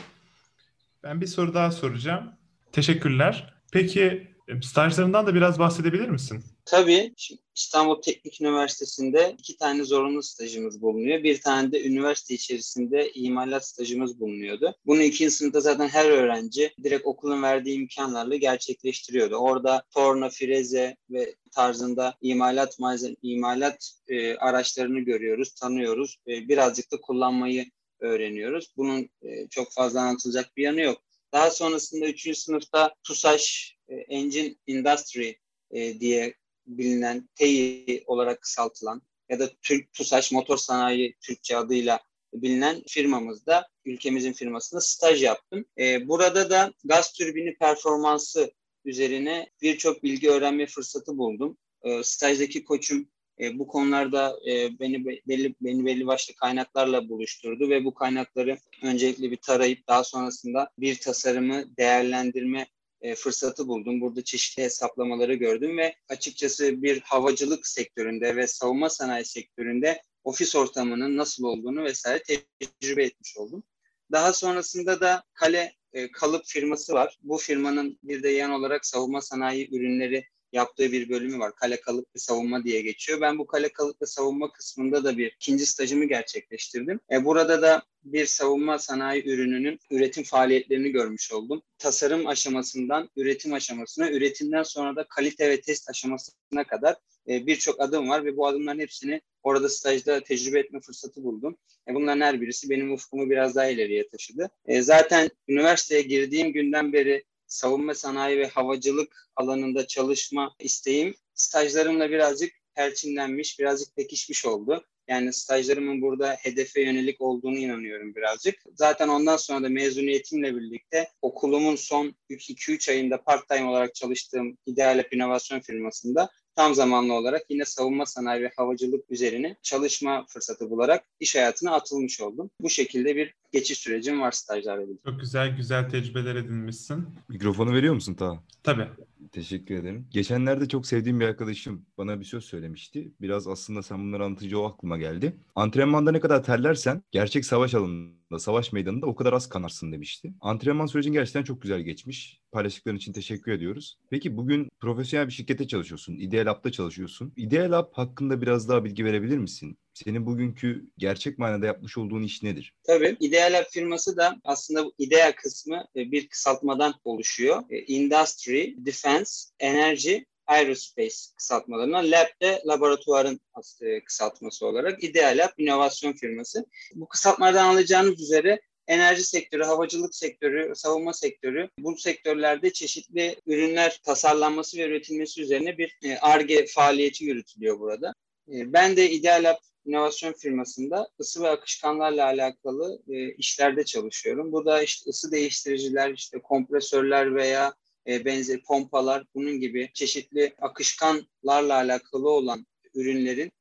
Ben 1.03 1.21
bir 1.21 1.27
soru 1.27 1.53
daha 1.53 1.71
soracağım. 1.71 2.31
Teşekkürler. 2.71 3.53
Peki 3.71 4.27
stajlarından 4.63 5.27
da 5.27 5.35
biraz 5.35 5.59
bahsedebilir 5.59 6.09
misin? 6.09 6.43
Tabii. 6.65 7.13
Şimdi 7.17 7.41
İstanbul 7.55 8.01
Teknik 8.01 8.41
Üniversitesi'nde 8.41 9.35
iki 9.39 9.57
tane 9.57 9.83
zorunlu 9.83 10.23
stajımız 10.23 10.81
bulunuyor. 10.81 11.23
Bir 11.23 11.41
tane 11.41 11.71
de 11.71 11.83
üniversite 11.83 12.33
içerisinde 12.33 13.11
imalat 13.11 13.67
stajımız 13.67 14.19
bulunuyordu. 14.19 14.75
Bunu 14.85 15.01
ikinci 15.01 15.31
sınıfta 15.31 15.59
zaten 15.59 15.87
her 15.87 16.09
öğrenci 16.09 16.73
direkt 16.83 17.05
okulun 17.05 17.43
verdiği 17.43 17.75
imkanlarla 17.75 18.35
gerçekleştiriyordu. 18.35 19.35
Orada 19.35 19.83
torna, 19.91 20.29
freze 20.29 20.97
ve 21.09 21.35
tarzında 21.51 22.17
imalat 22.21 22.79
malzeme, 22.79 23.15
imalat 23.21 23.91
e, 24.07 24.35
araçlarını 24.35 24.99
görüyoruz, 24.99 25.53
tanıyoruz. 25.53 26.17
E, 26.27 26.47
birazcık 26.47 26.91
da 26.91 27.01
kullanmayı 27.01 27.65
öğreniyoruz. 27.99 28.73
Bunun 28.77 29.09
e, 29.21 29.47
çok 29.49 29.71
fazla 29.71 30.01
anlatılacak 30.01 30.57
bir 30.57 30.63
yanı 30.63 30.81
yok. 30.81 31.01
Daha 31.33 31.51
sonrasında 31.51 32.07
3. 32.07 32.37
sınıfta 32.37 32.95
TUSAŞ 33.03 33.75
e, 33.87 33.95
Engine 33.95 34.55
Industry 34.67 35.33
e, 35.71 35.99
diye 35.99 36.33
bilinen 36.67 37.29
TEİ 37.35 38.03
olarak 38.07 38.41
kısaltılan 38.41 39.01
ya 39.29 39.39
da 39.39 39.49
Türk 39.61 39.93
TUSAŞ 39.93 40.31
Motor 40.31 40.57
Sanayi 40.57 41.15
Türkçe 41.21 41.57
adıyla 41.57 41.99
bilinen 42.33 42.83
firmamızda, 42.87 43.67
ülkemizin 43.85 44.33
firmasında 44.33 44.81
staj 44.81 45.23
yaptım. 45.23 45.65
E, 45.79 46.07
burada 46.07 46.49
da 46.49 46.73
gaz 46.83 47.13
türbini 47.13 47.57
performansı 47.57 48.51
üzerine 48.85 49.49
birçok 49.61 50.03
bilgi 50.03 50.29
öğrenme 50.29 50.65
fırsatı 50.65 51.17
buldum. 51.17 51.57
E, 51.83 52.03
stajdaki 52.03 52.63
koçum 52.63 53.07
e, 53.39 53.59
bu 53.59 53.67
konularda 53.67 54.39
e, 54.49 54.79
beni 54.79 55.05
belli 55.05 55.55
beni 55.61 55.85
belli 55.85 56.07
başlı 56.07 56.33
kaynaklarla 56.33 57.09
buluşturdu 57.09 57.69
ve 57.69 57.85
bu 57.85 57.93
kaynakları 57.93 58.57
öncelikle 58.83 59.31
bir 59.31 59.37
tarayıp 59.37 59.87
daha 59.87 60.03
sonrasında 60.03 60.69
bir 60.77 60.99
tasarımı 60.99 61.77
değerlendirme 61.77 62.67
e, 63.05 63.15
fırsatı 63.15 63.67
buldum. 63.67 64.01
Burada 64.01 64.23
çeşitli 64.23 64.63
hesaplamaları 64.63 65.33
gördüm 65.33 65.77
ve 65.77 65.95
açıkçası 66.09 66.83
bir 66.83 67.01
havacılık 67.01 67.67
sektöründe 67.67 68.35
ve 68.35 68.47
savunma 68.47 68.89
sanayi 68.89 69.25
sektöründe 69.25 70.01
ofis 70.23 70.55
ortamının 70.55 71.17
nasıl 71.17 71.43
olduğunu 71.43 71.83
vesaire 71.83 72.23
tecrübe 72.59 73.03
etmiş 73.03 73.37
oldum. 73.37 73.63
Daha 74.11 74.33
sonrasında 74.33 75.01
da 75.01 75.23
Kale 75.33 75.73
e, 75.93 76.11
kalıp 76.11 76.45
firması 76.45 76.93
var. 76.93 77.17
Bu 77.21 77.37
firmanın 77.37 77.99
bir 78.03 78.23
de 78.23 78.29
yan 78.29 78.51
olarak 78.51 78.85
savunma 78.85 79.21
sanayi 79.21 79.75
ürünleri 79.75 80.25
yaptığı 80.55 80.91
bir 80.91 81.09
bölümü 81.09 81.39
var. 81.39 81.55
Kale 81.55 81.81
kalıp 81.81 82.15
ve 82.15 82.19
savunma 82.19 82.63
diye 82.63 82.81
geçiyor. 82.81 83.21
Ben 83.21 83.37
bu 83.39 83.47
kale 83.47 83.73
kalıp 83.73 84.01
ve 84.01 84.05
savunma 84.05 84.51
kısmında 84.51 85.03
da 85.03 85.17
bir 85.17 85.31
ikinci 85.31 85.65
stajımı 85.65 86.05
gerçekleştirdim. 86.05 86.99
E, 87.11 87.25
burada 87.25 87.61
da 87.61 87.83
bir 88.03 88.25
savunma 88.25 88.79
sanayi 88.79 89.25
ürününün 89.25 89.79
üretim 89.91 90.23
faaliyetlerini 90.23 90.89
görmüş 90.89 91.33
oldum. 91.33 91.61
Tasarım 91.77 92.27
aşamasından 92.27 93.09
üretim 93.15 93.53
aşamasına, 93.53 94.11
üretimden 94.11 94.63
sonra 94.63 94.95
da 94.95 95.05
kalite 95.09 95.49
ve 95.49 95.61
test 95.61 95.89
aşamasına 95.89 96.63
kadar 96.67 96.95
e, 97.29 97.47
birçok 97.47 97.81
adım 97.81 98.09
var 98.09 98.25
ve 98.25 98.37
bu 98.37 98.47
adımların 98.47 98.79
hepsini 98.79 99.21
orada 99.43 99.69
stajda 99.69 100.23
tecrübe 100.23 100.59
etme 100.59 100.79
fırsatı 100.79 101.23
buldum. 101.23 101.57
E, 101.89 101.93
bunların 101.93 102.21
her 102.21 102.41
birisi 102.41 102.69
benim 102.69 102.93
ufkumu 102.93 103.29
biraz 103.29 103.55
daha 103.55 103.67
ileriye 103.67 104.07
taşıdı. 104.09 104.49
E, 104.65 104.81
zaten 104.81 105.29
üniversiteye 105.47 106.01
girdiğim 106.01 106.53
günden 106.53 106.93
beri 106.93 107.23
savunma 107.47 107.95
sanayi 107.95 108.37
ve 108.37 108.47
havacılık 108.47 109.29
alanında 109.35 109.87
çalışma 109.87 110.55
isteğim 110.59 111.15
stajlarımla 111.33 112.09
birazcık 112.09 112.51
perçinlenmiş, 112.75 113.59
birazcık 113.59 113.95
pekişmiş 113.95 114.45
oldu. 114.45 114.85
Yani 115.07 115.33
stajlarımın 115.33 116.01
burada 116.01 116.33
hedefe 116.39 116.81
yönelik 116.81 117.21
olduğunu 117.21 117.57
inanıyorum 117.57 118.15
birazcık. 118.15 118.55
Zaten 118.75 119.07
ondan 119.07 119.37
sonra 119.37 119.63
da 119.63 119.69
mezuniyetimle 119.69 120.55
birlikte 120.55 121.09
okulumun 121.21 121.75
son 121.75 122.15
2-3 122.29 122.91
ayında 122.91 123.23
part-time 123.23 123.69
olarak 123.69 123.95
çalıştığım 123.95 124.57
İdeal 124.65 124.97
Lab 124.97 125.11
İnovasyon 125.11 125.59
firmasında 125.59 126.29
tam 126.55 126.75
zamanlı 126.75 127.13
olarak 127.13 127.41
yine 127.49 127.65
savunma 127.65 128.05
sanayi 128.05 128.43
ve 128.43 128.51
havacılık 128.57 129.11
üzerine 129.11 129.55
çalışma 129.61 130.25
fırsatı 130.29 130.69
bularak 130.69 131.05
iş 131.19 131.35
hayatına 131.35 131.71
atılmış 131.71 132.21
oldum. 132.21 132.51
Bu 132.61 132.69
şekilde 132.69 133.15
bir 133.15 133.33
geçiş 133.55 133.79
sürecim 133.79 134.21
var 134.21 134.31
stajlarla 134.31 134.87
birlikte. 134.87 135.11
Çok 135.11 135.19
güzel 135.19 135.57
güzel 135.57 135.89
tecrübeler 135.89 136.35
edinmişsin. 136.35 137.07
Mikrofonu 137.29 137.73
veriyor 137.73 137.93
musun 137.93 138.13
Ta? 138.13 138.43
Tabii. 138.63 138.87
Teşekkür 139.31 139.75
ederim. 139.75 140.07
Geçenlerde 140.11 140.67
çok 140.67 140.87
sevdiğim 140.87 141.19
bir 141.19 141.25
arkadaşım 141.25 141.85
bana 141.97 142.19
bir 142.19 142.25
söz 142.25 142.45
söylemişti. 142.45 143.11
Biraz 143.21 143.47
aslında 143.47 143.83
sen 143.83 143.99
bunları 143.99 144.25
anlatınca 144.25 144.57
o 144.57 144.63
aklıma 144.63 144.97
geldi. 144.97 145.35
Antrenmanda 145.55 146.11
ne 146.11 146.19
kadar 146.19 146.43
terlersen 146.43 147.03
gerçek 147.11 147.45
savaş 147.45 147.73
alanında, 147.73 148.39
savaş 148.39 148.73
meydanında 148.73 149.05
o 149.05 149.15
kadar 149.15 149.33
az 149.33 149.49
kanarsın 149.49 149.91
demişti. 149.91 150.33
Antrenman 150.41 150.85
sürecin 150.85 151.13
gerçekten 151.13 151.43
çok 151.43 151.61
güzel 151.61 151.81
geçmiş. 151.81 152.41
Paylaştıkların 152.51 152.97
için 152.97 153.13
teşekkür 153.13 153.51
ediyoruz. 153.51 153.97
Peki 154.09 154.37
bugün 154.37 154.69
profesyonel 154.79 155.27
bir 155.27 155.33
şirkette 155.33 155.67
çalışıyorsun. 155.67 156.13
Ideal 156.13 156.45
Lab'da 156.45 156.71
çalışıyorsun. 156.71 157.33
Ideal 157.35 157.71
Lab 157.71 157.87
hakkında 157.93 158.41
biraz 158.41 158.69
daha 158.69 158.83
bilgi 158.85 159.05
verebilir 159.05 159.37
misin? 159.37 159.77
Senin 159.95 160.25
bugünkü 160.25 160.85
gerçek 160.97 161.39
manada 161.39 161.65
yapmış 161.65 161.97
olduğun 161.97 162.23
iş 162.23 162.43
nedir? 162.43 162.73
Tabii. 162.83 163.17
Ideal 163.19 163.65
firması 163.71 164.17
da 164.17 164.35
aslında 164.43 164.85
bu 164.85 164.93
ideal 164.97 165.31
kısmı 165.31 165.87
e, 165.95 166.11
bir 166.11 166.27
kısaltmadan 166.27 166.93
oluşuyor. 167.03 167.63
E, 167.69 167.79
Industry, 167.79 168.85
Defense, 168.85 169.49
Energy, 169.59 170.17
Aerospace 170.47 171.15
kısaltmalarına 171.37 171.97
Lab 171.97 172.41
de 172.41 172.61
laboratuvarın 172.67 173.39
e, 173.81 174.03
kısaltması 174.03 174.65
olarak 174.65 175.03
Ideal 175.03 175.37
Lab 175.37 175.51
inovasyon 175.57 176.13
firması. 176.13 176.65
Bu 176.95 177.07
kısaltmalardan 177.07 177.65
alacağınız 177.65 178.21
üzere 178.21 178.61
enerji 178.87 179.23
sektörü, 179.23 179.63
havacılık 179.63 180.15
sektörü, 180.15 180.75
savunma 180.75 181.13
sektörü 181.13 181.69
bu 181.79 181.97
sektörlerde 181.97 182.73
çeşitli 182.73 183.35
ürünler 183.45 183.99
tasarlanması 184.03 184.77
ve 184.77 184.83
üretilmesi 184.83 185.41
üzerine 185.41 185.77
bir 185.77 185.97
ARGE 186.21 186.65
faaliyeti 186.65 187.25
yürütülüyor 187.25 187.79
burada. 187.79 188.13
Ben 188.47 188.97
de 188.97 189.11
Ideal 189.11 189.43
Lab 189.43 189.57
inovasyon 189.85 190.33
firmasında 190.33 191.09
ısı 191.19 191.43
ve 191.43 191.49
akışkanlarla 191.49 192.25
alakalı 192.25 193.01
e, 193.09 193.33
işlerde 193.33 193.85
çalışıyorum. 193.85 194.51
Burada 194.51 194.83
işte 194.83 195.09
ısı 195.09 195.31
değiştiriciler, 195.31 196.13
işte 196.13 196.41
kompresörler 196.41 197.35
veya 197.35 197.73
e, 198.07 198.25
benzer 198.25 198.63
pompalar 198.63 199.23
bunun 199.35 199.59
gibi 199.59 199.89
çeşitli 199.93 200.53
akışkanlarla 200.61 201.75
alakalı 201.75 202.29
olan 202.29 202.65
ürünlerin 202.93 203.51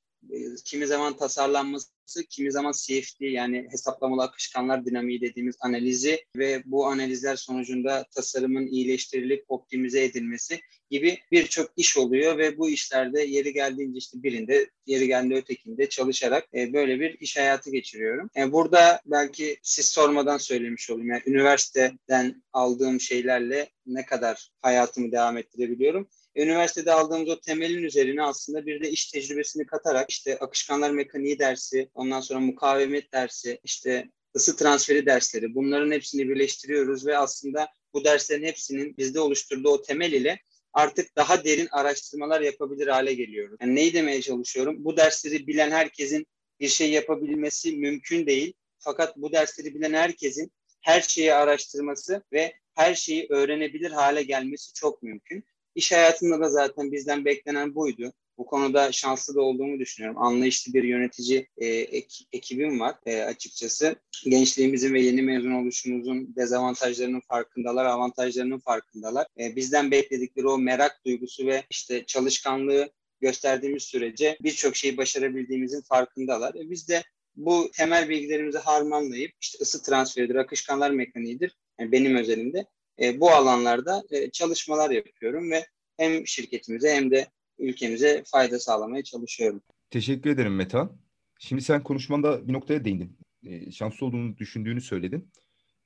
kimi 0.65 0.87
zaman 0.87 1.17
tasarlanması, 1.17 1.89
kimi 2.31 2.53
zaman 2.53 2.73
CFD 2.73 3.21
yani 3.21 3.67
hesaplamalı 3.71 4.23
akışkanlar 4.23 4.87
dinamiği 4.87 5.21
dediğimiz 5.21 5.57
analizi 5.61 6.25
ve 6.37 6.63
bu 6.65 6.87
analizler 6.87 7.37
sonucunda 7.37 8.05
tasarımın 8.15 8.67
iyileştirilip 8.67 9.45
optimize 9.49 10.05
edilmesi 10.05 10.61
gibi 10.91 11.19
birçok 11.33 11.71
iş 11.77 11.97
oluyor 11.97 12.39
ve 12.39 12.59
bu 12.59 12.71
işlerde 12.71 13.23
yeri 13.23 13.53
geldiğince 13.53 13.99
işte 13.99 14.23
birinde, 14.23 14.71
yeri 14.87 15.07
geldiğinde 15.07 15.35
ötekinde 15.35 15.89
çalışarak 15.89 16.49
e, 16.55 16.73
böyle 16.73 17.01
bir 17.01 17.19
iş 17.21 17.37
hayatı 17.37 17.71
geçiriyorum. 17.71 18.31
E, 18.37 18.53
burada 18.53 19.01
belki 19.07 19.57
siz 19.63 19.87
sormadan 19.87 20.39
söylemiş 20.39 20.91
olayım. 20.91 21.09
Yani 21.09 21.23
üniversiteden 21.27 22.43
aldığım 22.53 23.01
şeylerle 23.01 23.69
ne 23.87 24.07
kadar 24.07 24.51
hayatımı 24.63 25.13
devam 25.13 25.39
ettirebiliyorum 25.39 26.09
üniversitede 26.37 26.93
aldığımız 26.93 27.29
o 27.29 27.41
temelin 27.41 27.83
üzerine 27.83 28.23
aslında 28.23 28.67
bir 28.67 28.83
de 28.83 28.91
iş 28.91 29.11
tecrübesini 29.11 29.67
katarak 29.67 30.11
işte 30.11 30.39
akışkanlar 30.39 30.91
mekaniği 30.91 31.39
dersi, 31.39 31.91
ondan 31.95 32.21
sonra 32.21 32.41
mukavemet 32.41 33.13
dersi, 33.13 33.61
işte 33.65 34.11
ısı 34.37 34.57
transferi 34.57 35.07
dersleri 35.07 35.55
bunların 35.55 35.91
hepsini 35.91 36.29
birleştiriyoruz 36.29 37.07
ve 37.07 37.19
aslında 37.19 37.69
bu 37.95 38.05
derslerin 38.05 38.45
hepsinin 38.45 38.97
bizde 38.97 39.21
oluşturduğu 39.21 39.69
o 39.69 39.83
temel 39.83 40.13
ile 40.13 40.39
artık 40.73 41.17
daha 41.17 41.45
derin 41.45 41.69
araştırmalar 41.71 42.41
yapabilir 42.41 42.87
hale 42.87 43.15
geliyoruz. 43.15 43.57
Yani 43.61 43.75
neyi 43.75 43.95
demeye 43.95 44.23
çalışıyorum? 44.23 44.85
Bu 44.85 44.97
dersleri 44.97 45.47
bilen 45.47 45.71
herkesin 45.71 46.27
bir 46.61 46.69
şey 46.69 46.91
yapabilmesi 46.91 47.77
mümkün 47.77 48.27
değil. 48.27 48.53
Fakat 48.79 49.17
bu 49.17 49.33
dersleri 49.33 49.75
bilen 49.75 49.93
herkesin 49.93 50.53
her 50.81 51.01
şeyi 51.01 51.35
araştırması 51.35 52.23
ve 52.33 52.55
her 52.75 52.95
şeyi 52.95 53.27
öğrenebilir 53.31 53.91
hale 53.91 54.23
gelmesi 54.23 54.73
çok 54.73 55.03
mümkün. 55.03 55.45
İş 55.75 55.93
hayatında 55.93 56.41
da 56.41 56.51
zaten 56.51 56.93
bizden 56.93 57.25
beklenen 57.25 57.75
buydu. 57.75 58.13
Bu 58.39 58.47
konuda 58.47 58.93
şanslı 58.93 59.35
da 59.35 59.41
olduğumu 59.41 59.79
düşünüyorum. 59.79 60.23
Anlayışlı 60.23 60.75
bir 60.75 60.85
yönetici 60.85 61.49
e, 61.57 61.67
ek, 61.67 62.25
ekibim 62.33 62.81
var 62.81 62.95
e, 63.07 63.23
açıkçası. 63.23 63.97
Gençliğimizin 64.25 64.95
ve 64.95 65.01
yeni 65.01 65.23
mezun 65.23 65.53
oluşumuzun 65.53 66.37
dezavantajlarının 66.37 67.21
farkındalar, 67.21 67.85
avantajlarının 67.85 68.59
farkındalar. 68.59 69.27
E, 69.41 69.57
bizden 69.57 69.91
bekledikleri 69.91 70.49
o 70.49 70.59
merak 70.59 71.05
duygusu 71.07 71.47
ve 71.47 71.63
işte 71.71 72.05
çalışkanlığı 72.07 72.91
gösterdiğimiz 73.21 73.83
sürece 73.83 74.39
birçok 74.41 74.77
şeyi 74.77 74.97
başarabildiğimizin 74.97 75.83
farkındalar. 75.83 76.55
E, 76.55 76.71
biz 76.71 76.89
de 76.89 77.03
bu 77.37 77.71
temel 77.71 78.09
bilgilerimizi 78.09 78.59
harmanlayıp 78.59 79.33
işte 79.41 79.59
ısı 79.61 79.83
transferidir, 79.83 80.35
akışkanlar 80.35 80.91
mekaniğidir 80.91 81.57
yani 81.81 81.93
benim 81.93 82.17
özelimde 82.17 82.67
e, 83.03 83.21
bu 83.21 83.31
alanlarda 83.31 84.05
e, 84.11 84.31
çalışmalar 84.31 84.91
yapıyorum 84.91 85.51
ve 85.51 85.67
hem 85.97 86.27
şirketimize 86.27 86.95
hem 86.95 87.11
de 87.11 87.27
ülkemize 87.59 88.23
fayda 88.27 88.59
sağlamaya 88.59 89.05
çalışıyorum. 89.05 89.63
Teşekkür 89.91 90.31
ederim 90.31 90.57
Metan. 90.57 90.97
Şimdi 91.39 91.63
sen 91.63 91.83
konuşmanda 91.83 92.49
bir 92.49 92.53
noktaya 92.53 92.85
değindin. 92.85 93.19
E, 93.47 93.71
şanslı 93.71 94.07
olduğunu 94.07 94.39
düşündüğünü 94.39 94.81
söyledin. 94.81 95.31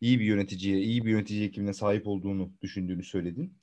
İyi 0.00 0.20
bir 0.20 0.24
yöneticiye, 0.24 0.78
iyi 0.78 1.04
bir 1.04 1.10
yönetici 1.10 1.44
ekibine 1.44 1.72
sahip 1.72 2.06
olduğunu 2.06 2.52
düşündüğünü 2.62 3.04
söyledin. 3.04 3.58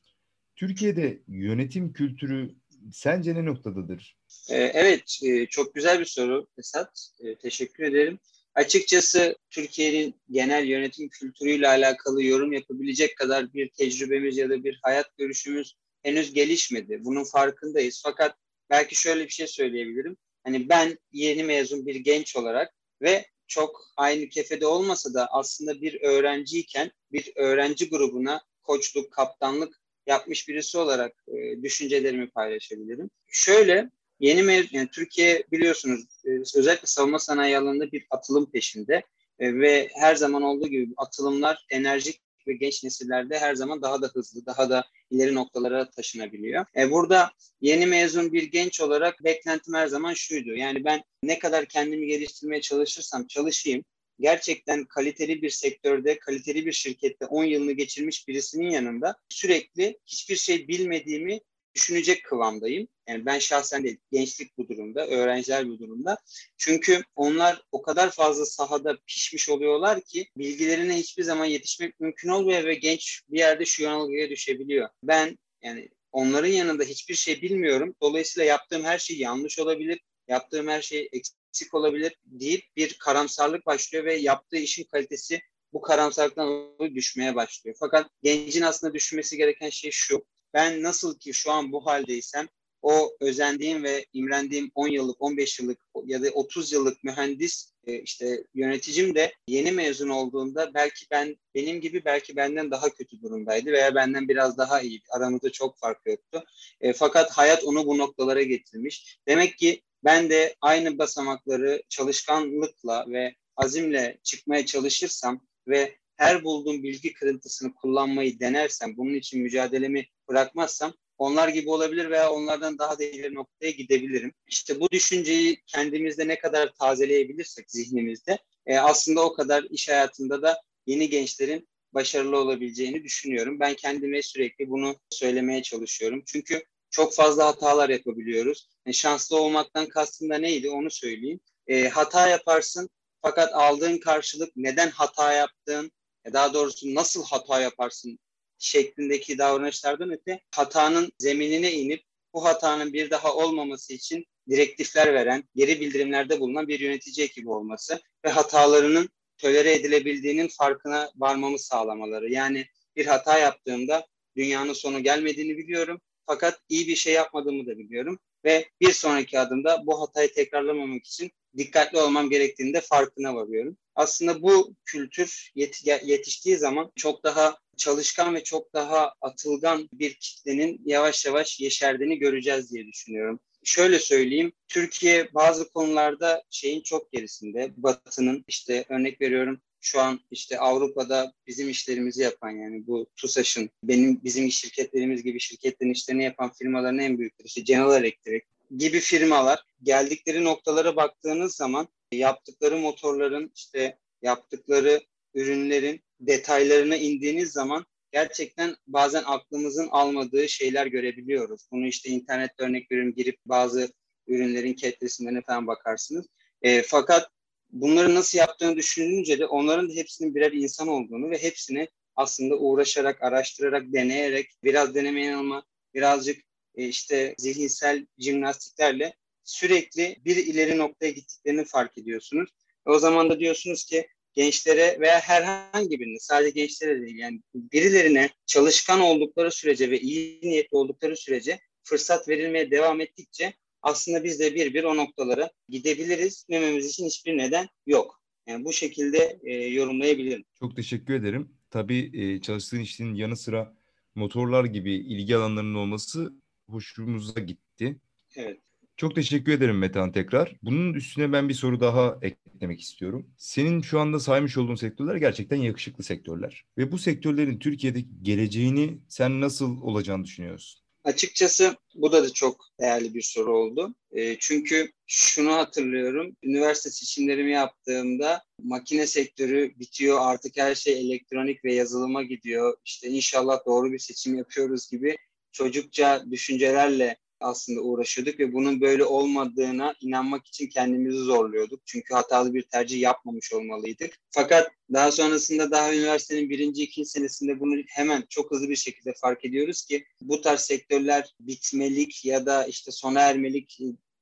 Türkiye'de 0.56 1.22
yönetim 1.28 1.94
kültürü 1.94 2.56
sence 2.92 3.36
ne 3.36 3.46
noktadadır? 3.46 4.18
E, 4.50 4.56
evet, 4.56 5.20
e, 5.24 5.46
çok 5.46 5.74
güzel 5.74 6.00
bir 6.00 6.06
soru 6.06 6.48
Esat. 6.58 7.10
E, 7.20 7.36
teşekkür 7.36 7.84
ederim. 7.84 8.20
Açıkçası 8.56 9.36
Türkiye'nin 9.50 10.16
genel 10.32 10.66
yönetim 10.66 11.10
kültürüyle 11.10 11.68
alakalı 11.68 12.24
yorum 12.24 12.54
yapabilecek 12.54 13.18
kadar 13.18 13.54
bir 13.54 13.70
tecrübemiz 13.70 14.38
ya 14.38 14.50
da 14.50 14.64
bir 14.64 14.80
hayat 14.84 15.18
görüşümüz 15.18 15.76
henüz 16.04 16.34
gelişmedi. 16.34 16.98
Bunun 17.02 17.24
farkındayız. 17.24 18.02
Fakat 18.04 18.38
belki 18.70 18.96
şöyle 18.96 19.24
bir 19.24 19.30
şey 19.30 19.48
söyleyebilirim. 19.48 20.18
Hani 20.44 20.70
ben 20.70 20.98
yeni 21.12 21.44
mezun 21.44 21.86
bir 21.86 21.96
genç 21.96 22.36
olarak 22.36 22.74
ve 23.02 23.26
çok 23.48 23.82
aynı 23.98 24.30
kefede 24.30 24.68
olmasa 24.68 25.14
da 25.14 25.28
aslında 25.32 25.82
bir 25.82 26.02
öğrenciyken 26.02 26.92
bir 27.12 27.32
öğrenci 27.36 27.90
grubuna 27.90 28.42
koçluk, 28.64 29.12
kaptanlık 29.12 29.82
yapmış 30.08 30.48
birisi 30.48 30.78
olarak 30.78 31.12
e, 31.28 31.62
düşüncelerimi 31.64 32.30
paylaşabilirim. 32.30 33.10
Şöyle 33.28 33.90
Yeni 34.20 34.44
mevzu, 34.44 34.70
yani 34.72 34.88
Türkiye 34.88 35.44
biliyorsunuz 35.52 36.06
e, 36.26 36.30
özellikle 36.56 36.88
savunma 36.88 37.20
sanayi 37.20 37.58
alanında 37.58 37.92
bir 37.92 38.08
atılım 38.10 38.52
peşinde 38.52 39.04
e, 39.40 39.56
ve 39.60 39.90
her 39.94 40.16
zaman 40.16 40.42
olduğu 40.42 40.68
gibi 40.68 40.94
atılımlar 40.98 41.66
enerjik 41.70 42.22
ve 42.48 42.54
genç 42.54 42.84
nesillerde 42.84 43.40
her 43.40 43.56
zaman 43.56 43.82
daha 43.82 44.02
da 44.02 44.08
hızlı, 44.08 44.46
daha 44.46 44.70
da 44.70 44.86
ileri 45.12 45.36
noktalara 45.36 45.90
taşınabiliyor. 45.90 46.66
E, 46.78 46.92
burada 46.92 47.32
yeni 47.62 47.86
mezun 47.86 48.34
bir 48.34 48.44
genç 48.44 48.82
olarak 48.82 49.24
beklentim 49.24 49.74
her 49.74 49.88
zaman 49.88 50.14
şuydu. 50.14 50.56
Yani 50.56 50.86
ben 50.86 51.04
ne 51.24 51.40
kadar 51.40 51.66
kendimi 51.66 52.08
geliştirmeye 52.08 52.62
çalışırsam 52.62 53.28
çalışayım, 53.28 53.84
gerçekten 54.20 54.86
kaliteli 54.86 55.42
bir 55.42 55.50
sektörde, 55.50 56.20
kaliteli 56.20 56.66
bir 56.66 56.72
şirkette 56.72 57.26
10 57.26 57.44
yılını 57.44 57.72
geçirmiş 57.72 58.28
birisinin 58.28 58.70
yanında 58.70 59.16
sürekli 59.30 60.00
hiçbir 60.06 60.36
şey 60.36 60.68
bilmediğimi 60.68 61.40
düşünecek 61.76 62.26
kıvamdayım. 62.26 62.88
Yani 63.08 63.26
ben 63.26 63.40
şahsen 63.40 63.84
de 63.84 63.98
gençlik 64.12 64.58
bu 64.58 64.68
durumda, 64.70 65.08
öğrenciler 65.08 65.70
bu 65.70 65.80
durumda. 65.80 66.18
Çünkü 66.58 67.04
onlar 67.16 67.62
o 67.72 67.82
kadar 67.82 68.12
fazla 68.12 68.46
sahada 68.46 68.98
pişmiş 69.08 69.50
oluyorlar 69.50 70.02
ki 70.02 70.28
bilgilerine 70.38 70.98
hiçbir 70.98 71.24
zaman 71.24 71.46
yetişmek 71.46 72.00
mümkün 72.00 72.30
olmuyor 72.30 72.64
ve 72.64 72.76
genç 72.76 73.22
bir 73.30 73.40
yerde 73.40 73.66
şu 73.66 73.84
yanılgıya 73.84 74.30
düşebiliyor. 74.30 74.90
Ben 75.04 75.38
yani 75.64 75.90
onların 76.12 76.50
yanında 76.50 76.84
hiçbir 76.84 77.16
şey 77.16 77.42
bilmiyorum. 77.42 77.96
Dolayısıyla 78.02 78.46
yaptığım 78.46 78.84
her 78.84 79.00
şey 79.00 79.18
yanlış 79.18 79.60
olabilir, 79.60 80.00
yaptığım 80.28 80.68
her 80.68 80.82
şey 80.82 81.10
eksik 81.12 81.74
olabilir 81.74 82.16
deyip 82.26 82.64
bir 82.76 82.98
karamsarlık 83.00 83.66
başlıyor 83.66 84.06
ve 84.06 84.16
yaptığı 84.16 84.58
işin 84.58 84.84
kalitesi 84.84 85.42
bu 85.74 85.82
karamsarlıktan 85.82 86.78
düşmeye 86.96 87.36
başlıyor. 87.36 87.76
Fakat 87.80 88.10
gencin 88.24 88.62
aslında 88.62 88.94
düşünmesi 88.94 89.38
gereken 89.38 89.70
şey 89.70 89.92
şu. 89.92 90.26
Ben 90.56 90.84
nasıl 90.84 91.20
ki 91.20 91.34
şu 91.34 91.52
an 91.52 91.72
bu 91.72 91.86
haldeysem 91.86 92.48
o 92.82 93.18
özendiğim 93.22 93.84
ve 93.84 94.06
imrendiğim 94.14 94.72
10 94.76 94.88
yıllık, 94.88 95.22
15 95.22 95.60
yıllık 95.60 95.80
ya 96.06 96.24
da 96.24 96.30
30 96.30 96.72
yıllık 96.72 97.04
mühendis 97.04 97.74
e, 97.88 98.00
işte 98.00 98.44
yöneticim 98.54 99.16
de 99.16 99.34
yeni 99.48 99.72
mezun 99.72 100.10
olduğunda 100.10 100.74
belki 100.74 101.06
ben 101.12 101.36
benim 101.56 101.82
gibi 101.82 102.06
belki 102.06 102.36
benden 102.36 102.72
daha 102.72 102.90
kötü 102.90 103.22
durumdaydı 103.22 103.72
veya 103.72 103.96
benden 103.96 104.28
biraz 104.28 104.58
daha 104.58 104.82
iyi. 104.82 105.02
Aramızda 105.10 105.52
çok 105.52 105.80
fark 105.80 106.00
yoktu. 106.06 106.44
E, 106.82 106.94
fakat 106.94 107.32
hayat 107.32 107.64
onu 107.64 107.86
bu 107.86 107.98
noktalara 107.98 108.44
getirmiş. 108.44 109.20
Demek 109.28 109.58
ki 109.58 109.82
ben 110.04 110.30
de 110.30 110.56
aynı 110.62 110.98
basamakları 110.98 111.84
çalışkanlıkla 111.90 113.06
ve 113.08 113.36
azimle 113.58 114.20
çıkmaya 114.24 114.66
çalışırsam 114.66 115.48
ve 115.68 115.98
her 116.18 116.44
bulduğum 116.44 116.84
bilgi 116.84 117.14
kırıntısını 117.14 117.76
kullanmayı 117.76 118.40
denersem, 118.40 118.98
bunun 118.98 119.14
için 119.14 119.42
mücadelemi 119.42 120.06
bırakmazsam 120.30 120.94
onlar 121.18 121.48
gibi 121.48 121.70
olabilir 121.70 122.10
veya 122.10 122.32
onlardan 122.32 122.80
daha 122.80 123.00
da 123.00 123.04
ileri 123.04 123.36
noktaya 123.36 123.72
gidebilirim. 123.72 124.34
İşte 124.48 124.80
bu 124.80 124.92
düşünceyi 124.92 125.62
kendimizde 125.68 126.28
ne 126.28 126.40
kadar 126.40 126.74
tazeleyebilirsek 126.74 127.72
zihnimizde 127.72 128.40
e, 128.66 128.78
aslında 128.78 129.26
o 129.26 129.34
kadar 129.34 129.64
iş 129.64 129.90
hayatında 129.90 130.42
da 130.42 130.62
yeni 130.86 131.10
gençlerin 131.10 131.68
başarılı 131.94 132.38
olabileceğini 132.38 133.04
düşünüyorum. 133.04 133.60
Ben 133.60 133.74
kendime 133.74 134.22
sürekli 134.22 134.70
bunu 134.70 134.96
söylemeye 135.10 135.64
çalışıyorum. 135.64 136.24
Çünkü 136.26 136.64
çok 136.90 137.14
fazla 137.14 137.46
hatalar 137.46 137.90
yapabiliyoruz. 137.90 138.70
Yani 138.86 138.94
şanslı 138.94 139.38
olmaktan 139.42 139.86
kastım 139.86 140.30
da 140.30 140.38
neydi 140.38 140.70
onu 140.70 140.92
söyleyeyim. 140.92 141.40
E, 141.68 141.90
hata 141.90 142.28
yaparsın 142.28 142.90
fakat 143.22 143.54
aldığın 143.54 143.98
karşılık 143.98 144.52
neden 144.56 144.90
hata 144.90 145.34
yaptığın, 145.34 145.92
daha 146.34 146.54
doğrusu 146.54 146.96
nasıl 146.96 147.24
hata 147.24 147.62
yaparsın 147.62 148.20
şeklindeki 148.60 149.38
davranışlardan 149.38 150.12
öte 150.12 150.40
hatanın 150.52 151.12
zeminine 151.20 151.72
inip 151.72 152.04
bu 152.34 152.46
hatanın 152.46 152.94
bir 152.94 153.10
daha 153.10 153.36
olmaması 153.36 153.94
için 153.94 154.26
direktifler 154.50 155.14
veren, 155.14 155.44
geri 155.56 155.80
bildirimlerde 155.82 156.40
bulunan 156.40 156.68
bir 156.68 156.80
yönetici 156.80 157.26
ekibi 157.26 157.50
olması 157.50 158.00
ve 158.26 158.30
hatalarının 158.30 159.10
tölere 159.38 159.74
edilebildiğinin 159.74 160.48
farkına 160.48 161.12
varmamı 161.16 161.60
sağlamaları. 161.60 162.32
Yani 162.32 162.66
bir 162.96 163.06
hata 163.06 163.40
yaptığımda 163.40 164.08
dünyanın 164.36 164.74
sonu 164.74 165.04
gelmediğini 165.04 165.58
biliyorum 165.58 166.02
fakat 166.26 166.60
iyi 166.70 166.88
bir 166.88 166.96
şey 166.96 167.14
yapmadığımı 167.14 167.68
da 167.68 167.78
biliyorum 167.78 168.20
ve 168.46 168.70
bir 168.82 168.92
sonraki 168.92 169.40
adımda 169.40 169.84
bu 169.86 170.02
hatayı 170.02 170.34
tekrarlamamak 170.34 171.06
için 171.06 171.32
dikkatli 171.58 172.00
olmam 172.00 172.30
gerektiğini 172.30 172.74
de 172.74 172.82
farkına 172.82 173.36
varıyorum. 173.36 173.78
Aslında 173.96 174.42
bu 174.42 174.76
kültür 174.86 175.52
yetiştiği 175.86 176.58
zaman 176.58 176.92
çok 176.96 177.24
daha 177.24 177.58
çalışkan 177.78 178.36
ve 178.36 178.44
çok 178.44 178.74
daha 178.74 179.14
atılgan 179.22 179.90
bir 179.94 180.14
kitlenin 180.14 180.82
yavaş 180.86 181.26
yavaş 181.26 181.60
yeşerdiğini 181.60 182.20
göreceğiz 182.20 182.72
diye 182.72 182.88
düşünüyorum. 182.88 183.40
Şöyle 183.64 184.00
söyleyeyim, 184.00 184.54
Türkiye 184.68 185.34
bazı 185.34 185.70
konularda 185.70 186.44
şeyin 186.50 186.82
çok 186.82 187.12
gerisinde. 187.12 187.74
Batı'nın 187.78 188.46
işte 188.48 188.86
örnek 188.90 189.22
veriyorum 189.22 189.62
şu 189.86 190.00
an 190.02 190.20
işte 190.32 190.60
Avrupa'da 190.60 191.34
bizim 191.48 191.70
işlerimizi 191.70 192.24
yapan 192.24 192.50
yani 192.50 192.88
bu 192.88 193.08
TUSAŞ'ın 193.16 193.70
benim 193.84 194.24
bizim 194.24 194.52
şirketlerimiz 194.52 195.24
gibi 195.24 195.40
şirketlerin 195.40 195.92
işlerini 195.92 196.24
yapan 196.24 196.52
firmaların 196.54 197.00
en 197.00 197.18
büyükleri 197.18 197.48
işte 197.48 197.62
General 197.62 198.02
Electric 198.02 198.46
gibi 198.78 199.00
firmalar 199.00 199.60
geldikleri 199.84 200.44
noktalara 200.44 200.96
baktığınız 200.96 201.56
zaman 201.56 201.88
yaptıkları 202.12 202.78
motorların 202.78 203.52
işte 203.56 203.98
yaptıkları 204.22 205.02
ürünlerin 205.34 206.02
detaylarına 206.20 206.96
indiğiniz 206.96 207.52
zaman 207.52 207.86
gerçekten 208.12 208.76
bazen 208.88 209.24
aklımızın 209.26 209.88
almadığı 209.92 210.50
şeyler 210.50 210.86
görebiliyoruz. 210.86 211.68
Bunu 211.72 211.88
işte 211.88 212.10
internette 212.10 212.64
örnek 212.64 212.92
veriyorum 212.92 213.14
girip 213.16 213.40
bazı 213.46 213.94
ürünlerin 214.28 214.74
ketresimlerine 214.74 215.42
falan 215.42 215.68
bakarsınız. 215.68 216.26
E, 216.62 216.82
fakat 216.82 217.30
bunları 217.70 218.16
nasıl 218.16 218.38
yaptığını 218.38 218.76
düşününce 218.76 219.40
de 219.40 219.46
onların 219.46 219.96
hepsinin 219.96 220.36
birer 220.36 220.52
insan 220.52 220.88
olduğunu 220.88 221.30
ve 221.30 221.44
hepsini 221.44 221.88
aslında 222.16 222.56
uğraşarak, 222.56 223.24
araştırarak, 223.24 223.94
deneyerek, 223.94 224.50
biraz 224.64 224.96
deneme 224.96 225.26
yanılma, 225.26 225.64
birazcık 225.94 226.42
e, 226.76 226.88
işte 226.88 227.36
zihinsel 227.38 228.08
jimnastiklerle 228.20 229.14
sürekli 229.44 230.18
bir 230.26 230.36
ileri 230.36 230.78
noktaya 230.78 231.12
gittiklerini 231.12 231.66
fark 231.66 231.98
ediyorsunuz. 231.98 232.50
E, 232.88 232.90
o 232.90 233.00
zaman 233.00 233.30
da 233.30 233.40
diyorsunuz 233.40 233.86
ki 233.86 234.08
gençlere 234.36 234.98
veya 235.00 235.20
herhangi 235.20 236.00
birine 236.00 236.20
sadece 236.20 236.50
gençlere 236.50 237.02
değil 237.02 237.18
yani 237.18 237.42
birilerine 237.56 238.30
çalışkan 238.46 239.00
oldukları 239.00 239.52
sürece 239.52 239.92
ve 239.92 240.00
iyi 240.00 240.40
niyetli 240.42 240.78
oldukları 240.78 241.18
sürece 241.18 241.60
fırsat 241.84 242.30
verilmeye 242.30 242.72
devam 242.72 243.02
ettikçe 243.02 243.54
aslında 243.82 244.24
biz 244.24 244.40
de 244.40 244.56
bir 244.56 244.74
bir 244.74 244.84
o 244.84 244.98
noktalara 244.98 245.50
gidebiliriz. 245.70 246.46
Dememiz 246.50 246.86
için 246.86 247.06
hiçbir 247.06 247.38
neden 247.38 247.68
yok. 247.86 248.22
Yani 248.48 248.66
bu 248.66 248.74
şekilde 248.74 249.40
e, 249.44 249.54
yorumlayabilirim. 249.54 250.44
Çok 250.60 250.76
teşekkür 250.76 251.14
ederim. 251.14 251.50
Tabii 251.70 252.12
e, 252.14 252.42
çalıştığın 252.42 252.80
işin 252.80 253.14
yanı 253.14 253.38
sıra 253.38 253.78
motorlar 254.16 254.66
gibi 254.66 254.94
ilgi 254.94 255.36
alanlarının 255.36 255.76
olması 255.76 256.34
hoşumuza 256.70 257.40
gitti. 257.40 258.00
Evet. 258.36 258.60
Çok 258.98 259.16
teşekkür 259.16 259.52
ederim 259.52 259.78
Metehan 259.78 260.12
tekrar. 260.12 260.56
Bunun 260.64 260.94
üstüne 260.94 261.32
ben 261.34 261.50
bir 261.50 261.54
soru 261.54 261.80
daha 261.80 262.18
eklemek 262.22 262.82
istiyorum. 262.82 263.30
Senin 263.38 263.82
şu 263.82 264.00
anda 264.00 264.20
saymış 264.20 264.58
olduğun 264.58 264.76
sektörler 264.76 265.16
gerçekten 265.16 265.58
yakışıklı 265.58 266.04
sektörler. 266.04 266.66
Ve 266.78 266.92
bu 266.92 266.98
sektörlerin 266.98 267.60
Türkiye'deki 267.60 268.08
geleceğini 268.22 268.98
sen 269.10 269.42
nasıl 269.42 269.82
olacağını 269.82 270.24
düşünüyorsun? 270.24 270.82
Açıkçası 271.04 271.76
bu 271.96 272.12
da, 272.12 272.24
da 272.24 272.34
çok 272.34 272.66
değerli 272.80 273.14
bir 273.14 273.22
soru 273.22 273.58
oldu. 273.58 273.96
E, 274.12 274.38
çünkü 274.40 274.92
şunu 275.08 275.54
hatırlıyorum. 275.54 276.36
Üniversite 276.44 276.90
seçimlerimi 276.90 277.52
yaptığımda 277.52 278.44
makine 278.64 279.08
sektörü 279.08 279.74
bitiyor. 279.80 280.18
Artık 280.22 280.58
her 280.58 280.76
şey 280.76 281.00
elektronik 281.02 281.66
ve 281.66 281.74
yazılıma 281.74 282.24
gidiyor. 282.24 282.78
İşte 282.86 283.08
inşallah 283.08 283.66
doğru 283.66 283.92
bir 283.92 284.00
seçim 284.00 284.38
yapıyoruz 284.38 284.90
gibi 284.92 285.18
çocukça 285.52 286.26
düşüncelerle 286.32 287.18
aslında 287.46 287.82
uğraşıyorduk 287.82 288.40
ve 288.40 288.54
bunun 288.54 288.82
böyle 288.82 289.04
olmadığına 289.04 289.96
inanmak 290.02 290.48
için 290.48 290.68
kendimizi 290.68 291.18
zorluyorduk. 291.18 291.82
Çünkü 291.86 292.14
hatalı 292.14 292.54
bir 292.54 292.62
tercih 292.62 293.00
yapmamış 293.00 293.54
olmalıydık. 293.54 294.18
Fakat 294.32 294.72
daha 294.94 295.12
sonrasında 295.12 295.72
daha 295.72 295.96
üniversitenin 295.96 296.50
birinci, 296.50 296.84
ikinci 296.84 297.10
senesinde 297.10 297.60
bunu 297.60 297.76
hemen 297.88 298.24
çok 298.30 298.52
hızlı 298.52 298.70
bir 298.70 298.76
şekilde 298.76 299.14
fark 299.22 299.46
ediyoruz 299.46 299.86
ki 299.86 300.06
bu 300.22 300.42
tarz 300.42 300.62
sektörler 300.62 301.36
bitmelik 301.40 302.26
ya 302.26 302.46
da 302.46 302.66
işte 302.66 302.92
sona 302.92 303.22
ermelik 303.22 303.80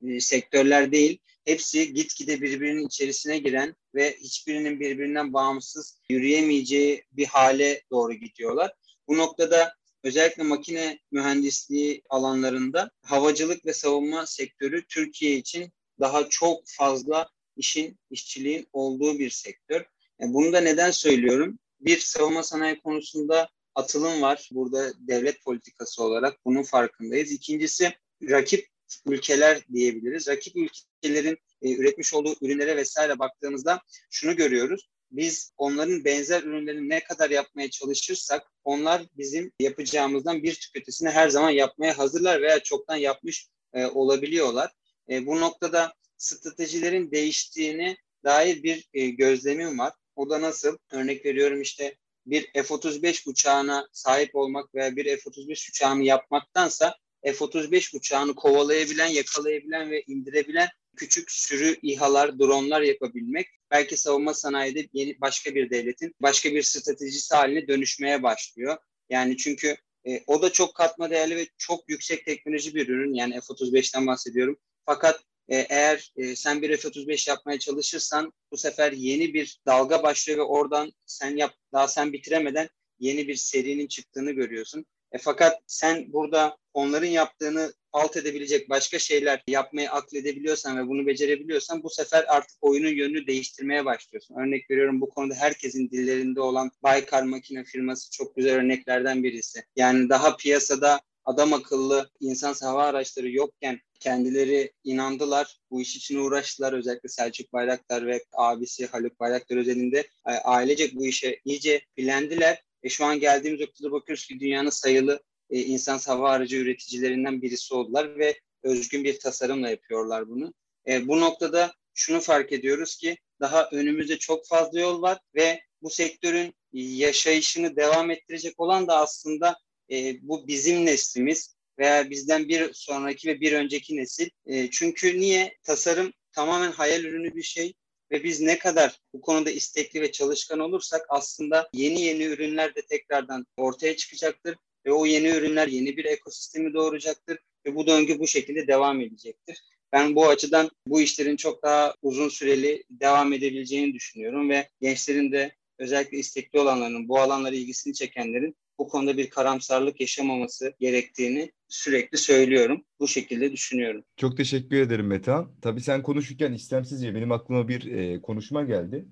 e, 0.07 0.19
sektörler 0.19 0.91
değil. 0.91 1.19
Hepsi 1.45 1.93
gitgide 1.93 2.41
birbirinin 2.41 2.87
içerisine 2.87 3.37
giren 3.37 3.75
ve 3.95 4.17
hiçbirinin 4.19 4.79
birbirinden 4.79 5.33
bağımsız 5.33 5.99
yürüyemeyeceği 6.09 7.03
bir 7.11 7.25
hale 7.25 7.81
doğru 7.91 8.13
gidiyorlar. 8.13 8.73
Bu 9.07 9.17
noktada 9.17 9.73
özellikle 10.03 10.43
makine 10.43 10.99
mühendisliği 11.11 12.01
alanlarında 12.09 12.91
havacılık 13.01 13.65
ve 13.65 13.73
savunma 13.73 14.25
sektörü 14.25 14.85
Türkiye 14.87 15.35
için 15.35 15.71
daha 15.99 16.29
çok 16.29 16.63
fazla 16.65 17.29
işin, 17.57 17.99
işçiliğin 18.09 18.67
olduğu 18.73 19.19
bir 19.19 19.29
sektör. 19.29 19.85
Yani 20.19 20.33
bunu 20.33 20.53
da 20.53 20.61
neden 20.61 20.91
söylüyorum? 20.91 21.59
Bir, 21.79 21.99
savunma 21.99 22.43
sanayi 22.43 22.79
konusunda 22.79 23.49
atılım 23.75 24.21
var. 24.21 24.49
Burada 24.51 24.93
devlet 24.99 25.43
politikası 25.43 26.03
olarak 26.03 26.45
bunun 26.45 26.63
farkındayız. 26.63 27.31
İkincisi, 27.31 27.93
rakip 28.29 28.67
ülkeler 29.05 29.61
diyebiliriz. 29.73 30.27
Rakip 30.27 30.55
ülkelerin 30.55 31.37
e, 31.61 31.73
üretmiş 31.73 32.13
olduğu 32.13 32.35
ürünlere 32.41 32.77
vesaire 32.77 33.19
baktığımızda 33.19 33.81
şunu 34.09 34.35
görüyoruz 34.35 34.89
biz 35.13 35.51
onların 35.57 36.05
benzer 36.05 36.43
ürünlerini 36.43 36.89
ne 36.89 37.03
kadar 37.03 37.29
yapmaya 37.29 37.69
çalışırsak 37.69 38.47
onlar 38.63 39.01
bizim 39.17 39.51
yapacağımızdan 39.59 40.43
bir 40.43 40.53
tık 40.53 40.75
ötesini 40.75 41.09
her 41.09 41.29
zaman 41.29 41.49
yapmaya 41.49 41.97
hazırlar 41.97 42.41
veya 42.41 42.59
çoktan 42.59 42.95
yapmış 42.95 43.47
e, 43.73 43.85
olabiliyorlar. 43.85 44.71
E, 45.09 45.25
bu 45.25 45.39
noktada 45.39 45.93
stratejilerin 46.17 47.11
değiştiğini 47.11 47.97
dair 48.23 48.63
bir 48.63 48.89
e, 48.93 49.09
gözlemim 49.09 49.79
var. 49.79 49.93
O 50.15 50.29
da 50.29 50.41
nasıl? 50.41 50.77
Örnek 50.91 51.25
veriyorum 51.25 51.61
işte 51.61 51.97
bir 52.25 52.51
F-35 52.53 53.29
uçağına 53.29 53.87
sahip 53.91 54.35
olmak 54.35 54.75
veya 54.75 54.95
bir 54.95 55.05
F-35 55.05 55.69
uçağını 55.69 56.03
yapmaktansa 56.03 56.95
F-35 57.23 57.97
uçağını 57.97 58.35
kovalayabilen, 58.35 59.07
yakalayabilen 59.07 59.91
ve 59.91 60.03
indirebilen 60.07 60.67
küçük 60.95 61.31
sürü 61.31 61.77
İHA'lar, 61.81 62.39
dronlar 62.39 62.81
yapabilmek 62.81 63.47
belki 63.73 63.97
savunma 63.97 64.33
sanayide 64.33 64.87
yeni 64.93 65.21
başka 65.21 65.55
bir 65.55 65.69
devletin 65.69 66.15
başka 66.21 66.51
bir 66.51 66.61
stratejisi 66.63 67.35
haline 67.35 67.67
dönüşmeye 67.67 68.23
başlıyor. 68.23 68.77
Yani 69.09 69.37
çünkü 69.37 69.75
E, 70.07 70.23
o 70.27 70.41
da 70.41 70.51
çok 70.51 70.75
katma 70.75 71.09
değerli 71.09 71.35
ve 71.35 71.47
çok 71.57 71.89
yüksek 71.89 72.25
teknoloji 72.25 72.75
bir 72.75 72.89
ürün. 72.89 73.13
Yani 73.13 73.33
F-35'ten 73.33 74.07
bahsediyorum. 74.07 74.57
Fakat 74.85 75.23
e, 75.49 75.57
eğer 75.57 76.13
e, 76.17 76.35
sen 76.35 76.61
bir 76.61 76.77
F-35 76.77 77.29
yapmaya 77.29 77.59
çalışırsan 77.59 78.33
bu 78.51 78.57
sefer 78.57 78.91
yeni 78.91 79.33
bir 79.33 79.59
dalga 79.65 80.03
başlıyor 80.03 80.39
ve 80.39 80.43
oradan 80.43 80.91
sen 81.05 81.37
yap 81.37 81.53
daha 81.73 81.87
sen 81.87 82.13
bitiremeden 82.13 82.69
yeni 82.99 83.27
bir 83.27 83.35
serinin 83.35 83.87
çıktığını 83.87 84.31
görüyorsun. 84.31 84.85
E, 85.13 85.17
fakat 85.17 85.59
sen 85.67 86.13
burada 86.13 86.57
onların 86.73 87.07
yaptığını 87.07 87.73
alt 87.91 88.17
edebilecek 88.17 88.69
başka 88.69 88.99
şeyler 88.99 89.43
yapmayı 89.47 89.91
akledebiliyorsan 89.91 90.77
ve 90.77 90.87
bunu 90.87 91.07
becerebiliyorsan 91.07 91.83
bu 91.83 91.89
sefer 91.89 92.25
artık 92.27 92.57
oyunun 92.61 92.89
yönünü 92.89 93.27
değiştirmeye 93.27 93.85
başlıyorsun. 93.85 94.35
Örnek 94.35 94.71
veriyorum 94.71 95.01
bu 95.01 95.09
konuda 95.09 95.35
herkesin 95.35 95.89
dillerinde 95.89 96.41
olan 96.41 96.71
Baykar 96.83 97.23
Makine 97.23 97.63
firması 97.63 98.11
çok 98.11 98.35
güzel 98.35 98.53
örneklerden 98.53 99.23
birisi. 99.23 99.63
Yani 99.75 100.09
daha 100.09 100.37
piyasada 100.37 101.01
adam 101.25 101.53
akıllı 101.53 102.09
insan 102.19 102.55
hava 102.61 102.83
araçları 102.83 103.31
yokken 103.31 103.79
kendileri 103.99 104.73
inandılar. 104.83 105.57
Bu 105.71 105.81
iş 105.81 105.95
için 105.95 106.17
uğraştılar. 106.17 106.73
Özellikle 106.73 107.09
Selçuk 107.09 107.53
Bayraktar 107.53 108.07
ve 108.07 108.23
abisi 108.33 108.85
Haluk 108.85 109.19
Bayraktar 109.19 109.57
özelinde 109.57 109.99
e, 110.27 110.31
ailecek 110.31 110.95
bu 110.95 111.05
işe 111.05 111.39
iyice 111.45 111.81
bilendiler. 111.97 112.63
E 112.83 112.89
şu 112.89 113.05
an 113.05 113.19
geldiğimiz 113.19 113.61
noktada 113.61 113.91
bakıyoruz 113.91 114.27
ki 114.27 114.39
dünyanın 114.39 114.69
sayılı 114.69 115.23
e, 115.49 115.59
insan 115.59 115.97
hava 115.97 116.31
aracı 116.31 116.57
üreticilerinden 116.57 117.41
birisi 117.41 117.73
oldular 117.73 118.17
ve 118.17 118.39
özgün 118.63 119.03
bir 119.03 119.19
tasarımla 119.19 119.69
yapıyorlar 119.69 120.29
bunu. 120.29 120.53
E, 120.87 121.07
bu 121.07 121.21
noktada 121.21 121.73
şunu 121.93 122.19
fark 122.19 122.51
ediyoruz 122.51 122.95
ki 122.95 123.17
daha 123.39 123.69
önümüzde 123.71 124.17
çok 124.19 124.47
fazla 124.47 124.79
yol 124.79 125.01
var 125.01 125.19
ve 125.35 125.61
bu 125.81 125.89
sektörün 125.89 126.53
yaşayışını 126.73 127.75
devam 127.75 128.11
ettirecek 128.11 128.59
olan 128.59 128.87
da 128.87 128.97
aslında 128.97 129.57
e, 129.91 130.15
bu 130.21 130.47
bizim 130.47 130.85
neslimiz 130.85 131.55
veya 131.79 132.09
bizden 132.09 132.47
bir 132.47 132.73
sonraki 132.73 133.27
ve 133.27 133.41
bir 133.41 133.53
önceki 133.53 133.97
nesil. 133.97 134.29
E, 134.45 134.69
çünkü 134.69 135.19
niye? 135.19 135.57
Tasarım 135.63 136.13
tamamen 136.31 136.71
hayal 136.71 137.03
ürünü 137.03 137.35
bir 137.35 137.43
şey 137.43 137.73
ve 138.13 138.23
biz 138.23 138.41
ne 138.41 138.59
kadar 138.59 138.99
bu 139.13 139.21
konuda 139.21 139.51
istekli 139.51 140.01
ve 140.01 140.11
çalışkan 140.11 140.59
olursak 140.59 141.05
aslında 141.09 141.69
yeni 141.73 142.01
yeni 142.01 142.23
ürünler 142.23 142.75
de 142.75 142.81
tekrardan 142.81 143.45
ortaya 143.57 143.95
çıkacaktır. 143.95 144.57
Ve 144.85 144.91
o 144.93 145.05
yeni 145.05 145.27
ürünler 145.27 145.67
yeni 145.67 145.97
bir 145.97 146.05
ekosistemi 146.05 146.73
doğuracaktır. 146.73 147.37
Ve 147.65 147.75
bu 147.75 147.87
döngü 147.87 148.19
bu 148.19 148.27
şekilde 148.27 148.67
devam 148.67 149.01
edecektir. 149.01 149.61
Ben 149.91 150.15
bu 150.15 150.27
açıdan 150.27 150.71
bu 150.87 151.01
işlerin 151.01 151.35
çok 151.35 151.63
daha 151.63 151.95
uzun 152.01 152.29
süreli 152.29 152.83
devam 152.89 153.33
edebileceğini 153.33 153.93
düşünüyorum. 153.93 154.49
Ve 154.49 154.69
gençlerin 154.81 155.31
de 155.31 155.55
özellikle 155.79 156.17
istekli 156.17 156.59
olanların, 156.59 157.09
bu 157.09 157.19
alanlara 157.19 157.55
ilgisini 157.55 157.93
çekenlerin 157.93 158.55
bu 158.79 158.87
konuda 158.87 159.17
bir 159.17 159.29
karamsarlık 159.29 160.01
yaşamaması 160.01 160.73
gerektiğini 160.79 161.51
sürekli 161.67 162.17
söylüyorum. 162.17 162.83
Bu 162.99 163.07
şekilde 163.07 163.51
düşünüyorum. 163.51 164.03
Çok 164.17 164.37
teşekkür 164.37 164.77
ederim 164.77 165.07
Metehan. 165.07 165.51
Tabii 165.61 165.81
sen 165.81 166.03
konuşurken 166.03 166.53
istemsizce 166.53 167.15
benim 167.15 167.31
aklıma 167.31 167.67
bir 167.67 167.91
e, 167.91 168.21
konuşma 168.21 168.63
geldi. 168.63 169.05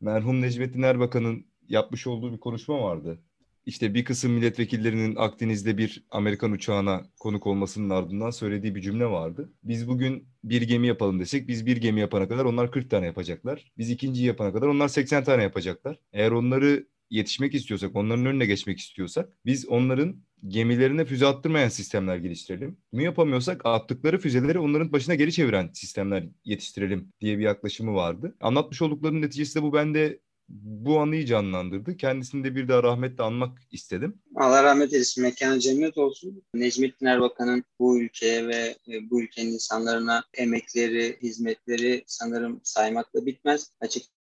Merhum 0.00 0.42
Necmettin 0.42 0.82
Erbakan'ın 0.82 1.46
yapmış 1.68 2.06
olduğu 2.06 2.32
bir 2.32 2.40
konuşma 2.40 2.82
vardı. 2.82 3.18
İşte 3.66 3.94
bir 3.94 4.04
kısım 4.04 4.32
milletvekillerinin 4.32 5.16
Akdeniz'de 5.16 5.78
bir 5.78 6.04
Amerikan 6.10 6.52
uçağına 6.52 7.04
konuk 7.20 7.46
olmasının 7.46 7.90
ardından 7.90 8.30
söylediği 8.30 8.74
bir 8.74 8.80
cümle 8.80 9.06
vardı. 9.06 9.52
Biz 9.64 9.88
bugün 9.88 10.28
bir 10.44 10.62
gemi 10.62 10.86
yapalım 10.86 11.20
desek 11.20 11.48
biz 11.48 11.66
bir 11.66 11.76
gemi 11.76 12.00
yapana 12.00 12.28
kadar 12.28 12.44
onlar 12.44 12.70
40 12.70 12.90
tane 12.90 13.06
yapacaklar. 13.06 13.72
Biz 13.78 13.90
ikinciyi 13.90 14.26
yapana 14.26 14.52
kadar 14.52 14.66
onlar 14.66 14.88
80 14.88 15.24
tane 15.24 15.42
yapacaklar. 15.42 15.98
Eğer 16.12 16.30
onları 16.30 16.86
yetişmek 17.10 17.54
istiyorsak, 17.54 17.96
onların 17.96 18.26
önüne 18.26 18.46
geçmek 18.46 18.78
istiyorsak 18.78 19.38
biz 19.46 19.68
onların 19.68 20.16
gemilerine 20.48 21.04
füze 21.04 21.26
attırmayan 21.26 21.68
sistemler 21.68 22.16
geliştirelim. 22.16 22.78
Bunu 22.92 23.02
yapamıyorsak 23.02 23.66
attıkları 23.66 24.18
füzeleri 24.18 24.58
onların 24.58 24.92
başına 24.92 25.14
geri 25.14 25.32
çeviren 25.32 25.70
sistemler 25.72 26.24
yetiştirelim 26.44 27.12
diye 27.20 27.38
bir 27.38 27.44
yaklaşımı 27.44 27.94
vardı. 27.94 28.36
Anlatmış 28.40 28.82
olduklarının 28.82 29.22
neticesi 29.22 29.54
de 29.54 29.62
bu 29.62 29.72
bende 29.72 30.20
bu 30.48 31.00
anıyı 31.00 31.26
canlandırdı. 31.26 31.96
Kendisini 31.96 32.44
de 32.44 32.56
bir 32.56 32.68
daha 32.68 32.82
rahmetle 32.82 33.24
anmak 33.24 33.58
istedim. 33.70 34.22
Allah 34.36 34.62
rahmet 34.62 34.92
eylesin. 34.92 35.22
Mekanı 35.22 35.60
cennet 35.60 35.98
olsun. 35.98 36.42
Necmettin 36.54 37.06
Erbakan'ın 37.06 37.64
bu 37.78 38.00
ülkeye 38.00 38.48
ve 38.48 38.76
e, 38.88 39.10
bu 39.10 39.22
ülkenin 39.22 39.52
insanlarına 39.52 40.24
emekleri, 40.34 41.18
hizmetleri 41.22 42.04
sanırım 42.06 42.60
saymakla 42.64 43.26
bitmez. 43.26 43.70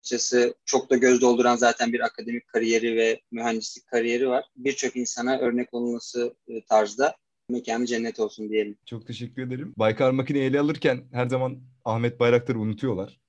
Açıkçası 0.03 0.55
çok 0.65 0.91
da 0.91 0.97
göz 0.97 1.21
dolduran 1.21 1.57
zaten 1.57 1.93
bir 1.93 2.01
akademik 2.01 2.49
kariyeri 2.49 2.97
ve 2.97 3.21
mühendislik 3.31 3.87
kariyeri 3.87 4.29
var. 4.29 4.45
Birçok 4.57 4.97
insana 4.97 5.39
örnek 5.39 5.75
olması 5.75 6.35
e, 6.49 6.65
tarzda 6.65 7.17
mekanı 7.49 7.87
cennet 7.87 8.21
olsun 8.21 8.49
diyelim. 8.49 8.77
Çok 8.87 9.07
teşekkür 9.07 9.47
ederim. 9.47 9.75
Baykar 9.77 10.11
makineyi 10.11 10.45
ele 10.45 10.61
alırken 10.61 11.05
her 11.13 11.29
zaman 11.29 11.63
Ahmet 11.85 12.21
Bayraktar'ı 12.21 12.59
unutuyorlar. 12.59 13.21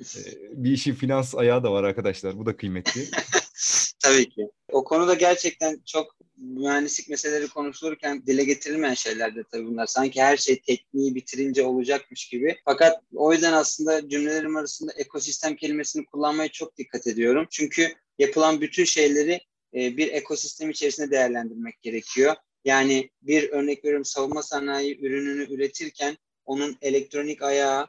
Ee, 0.00 0.04
bir 0.52 0.70
işin 0.70 0.94
finans 0.94 1.34
ayağı 1.34 1.64
da 1.64 1.72
var 1.72 1.84
arkadaşlar. 1.84 2.38
Bu 2.38 2.46
da 2.46 2.56
kıymetli. 2.56 3.02
Tabii 4.06 4.28
ki. 4.28 4.50
O 4.72 4.84
konuda 4.84 5.14
gerçekten 5.14 5.80
çok 5.86 6.16
mühendislik 6.36 7.08
meseleleri 7.08 7.48
konuşulurken 7.48 8.26
dile 8.26 8.44
getirilmeyen 8.44 8.94
şeyler 8.94 9.36
de 9.36 9.44
tabii 9.52 9.66
bunlar. 9.66 9.86
Sanki 9.86 10.22
her 10.22 10.36
şey 10.36 10.60
tekniği 10.60 11.14
bitirince 11.14 11.62
olacakmış 11.62 12.28
gibi. 12.28 12.56
Fakat 12.64 13.02
o 13.14 13.32
yüzden 13.32 13.52
aslında 13.52 14.08
cümlelerim 14.08 14.56
arasında 14.56 14.92
ekosistem 14.92 15.56
kelimesini 15.56 16.04
kullanmaya 16.06 16.48
çok 16.48 16.76
dikkat 16.76 17.06
ediyorum. 17.06 17.46
Çünkü 17.50 17.94
yapılan 18.18 18.60
bütün 18.60 18.84
şeyleri 18.84 19.40
e, 19.74 19.96
bir 19.96 20.12
ekosistem 20.12 20.70
içerisinde 20.70 21.10
değerlendirmek 21.10 21.82
gerekiyor. 21.82 22.34
Yani 22.64 23.10
bir 23.22 23.50
örnek 23.50 23.84
veriyorum 23.84 24.04
savunma 24.04 24.42
sanayi 24.42 25.00
ürününü 25.00 25.54
üretirken 25.54 26.16
onun 26.44 26.76
elektronik 26.82 27.42
ayağı, 27.42 27.88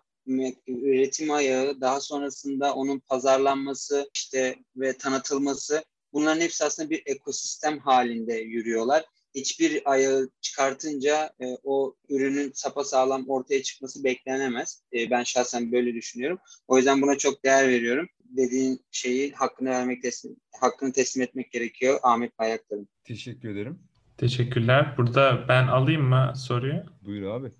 üretim 0.68 1.32
ayağı, 1.32 1.82
daha 1.82 2.02
sonrasında 2.02 2.74
onun 2.74 3.00
pazarlanması 3.00 4.10
işte 4.14 4.56
ve 4.76 4.94
tanıtılması 4.94 5.84
bunların 6.14 6.42
hepsi 6.42 6.66
aslında 6.66 6.90
bir 6.90 7.04
ekosistem 7.06 7.80
halinde 7.80 8.34
yürüyorlar. 8.34 9.06
Hiçbir 9.36 9.92
ayağı 9.92 10.30
çıkartınca 10.42 11.34
e, 11.40 11.46
o 11.64 11.96
ürünün 12.10 12.52
sapasağlam 12.54 13.30
ortaya 13.30 13.64
çıkması 13.64 14.04
beklenemez. 14.04 14.84
E, 14.94 15.10
ben 15.10 15.24
şahsen 15.24 15.72
böyle 15.72 15.94
düşünüyorum. 15.94 16.40
O 16.68 16.78
yüzden 16.78 17.02
buna 17.02 17.18
çok 17.18 17.44
değer 17.44 17.68
veriyorum. 17.68 18.08
Dediğin 18.20 18.86
şeyi 18.92 19.32
hakkını 19.34 19.70
vermek 19.70 20.02
teslim, 20.02 20.36
hakkını 20.62 20.94
teslim 20.94 21.24
etmek 21.24 21.52
gerekiyor 21.52 22.00
Ahmet 22.04 22.40
Bayraktar'ın. 22.40 22.88
Teşekkür 23.04 23.50
ederim. 23.50 23.80
Teşekkürler. 24.18 24.94
Burada 24.98 25.46
ben 25.48 25.68
alayım 25.68 26.04
mı 26.04 26.34
soruyu? 26.36 26.84
Buyur 27.02 27.30
abi. 27.32 27.52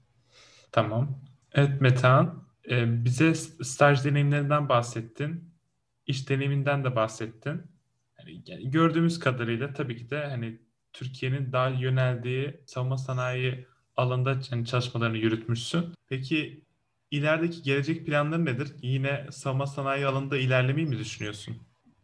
Tamam. 0.72 1.22
Evet 1.54 1.82
Metehan, 1.82 2.48
ee, 2.70 3.06
bize 3.06 3.36
staj 3.36 4.06
deneyimlerinden 4.06 4.70
bahsettin. 4.70 5.54
İş 6.06 6.30
deneyiminden 6.30 6.84
de 6.84 6.96
bahsettin. 6.96 7.62
Yani 8.48 8.72
gördüğümüz 8.72 9.20
kadarıyla 9.20 9.74
tabii 9.74 9.98
ki 9.98 10.10
de 10.10 10.26
hani 10.26 10.60
Türkiye'nin 10.94 11.52
daha 11.52 11.70
yöneldiği 11.70 12.62
savunma 12.66 12.98
sanayi 12.98 13.68
alanında 13.96 14.40
yani 14.52 14.66
çalışmalarını 14.66 15.18
yürütmüşsün. 15.18 15.86
Peki 16.10 16.62
ilerideki 17.12 17.62
gelecek 17.62 18.06
planları 18.06 18.46
nedir? 18.46 18.76
Yine 18.82 19.28
savunma 19.32 19.68
sanayi 19.68 20.06
alanında 20.06 20.38
ilerlemeyi 20.38 20.88
mi 20.88 21.00
düşünüyorsun? 21.00 21.58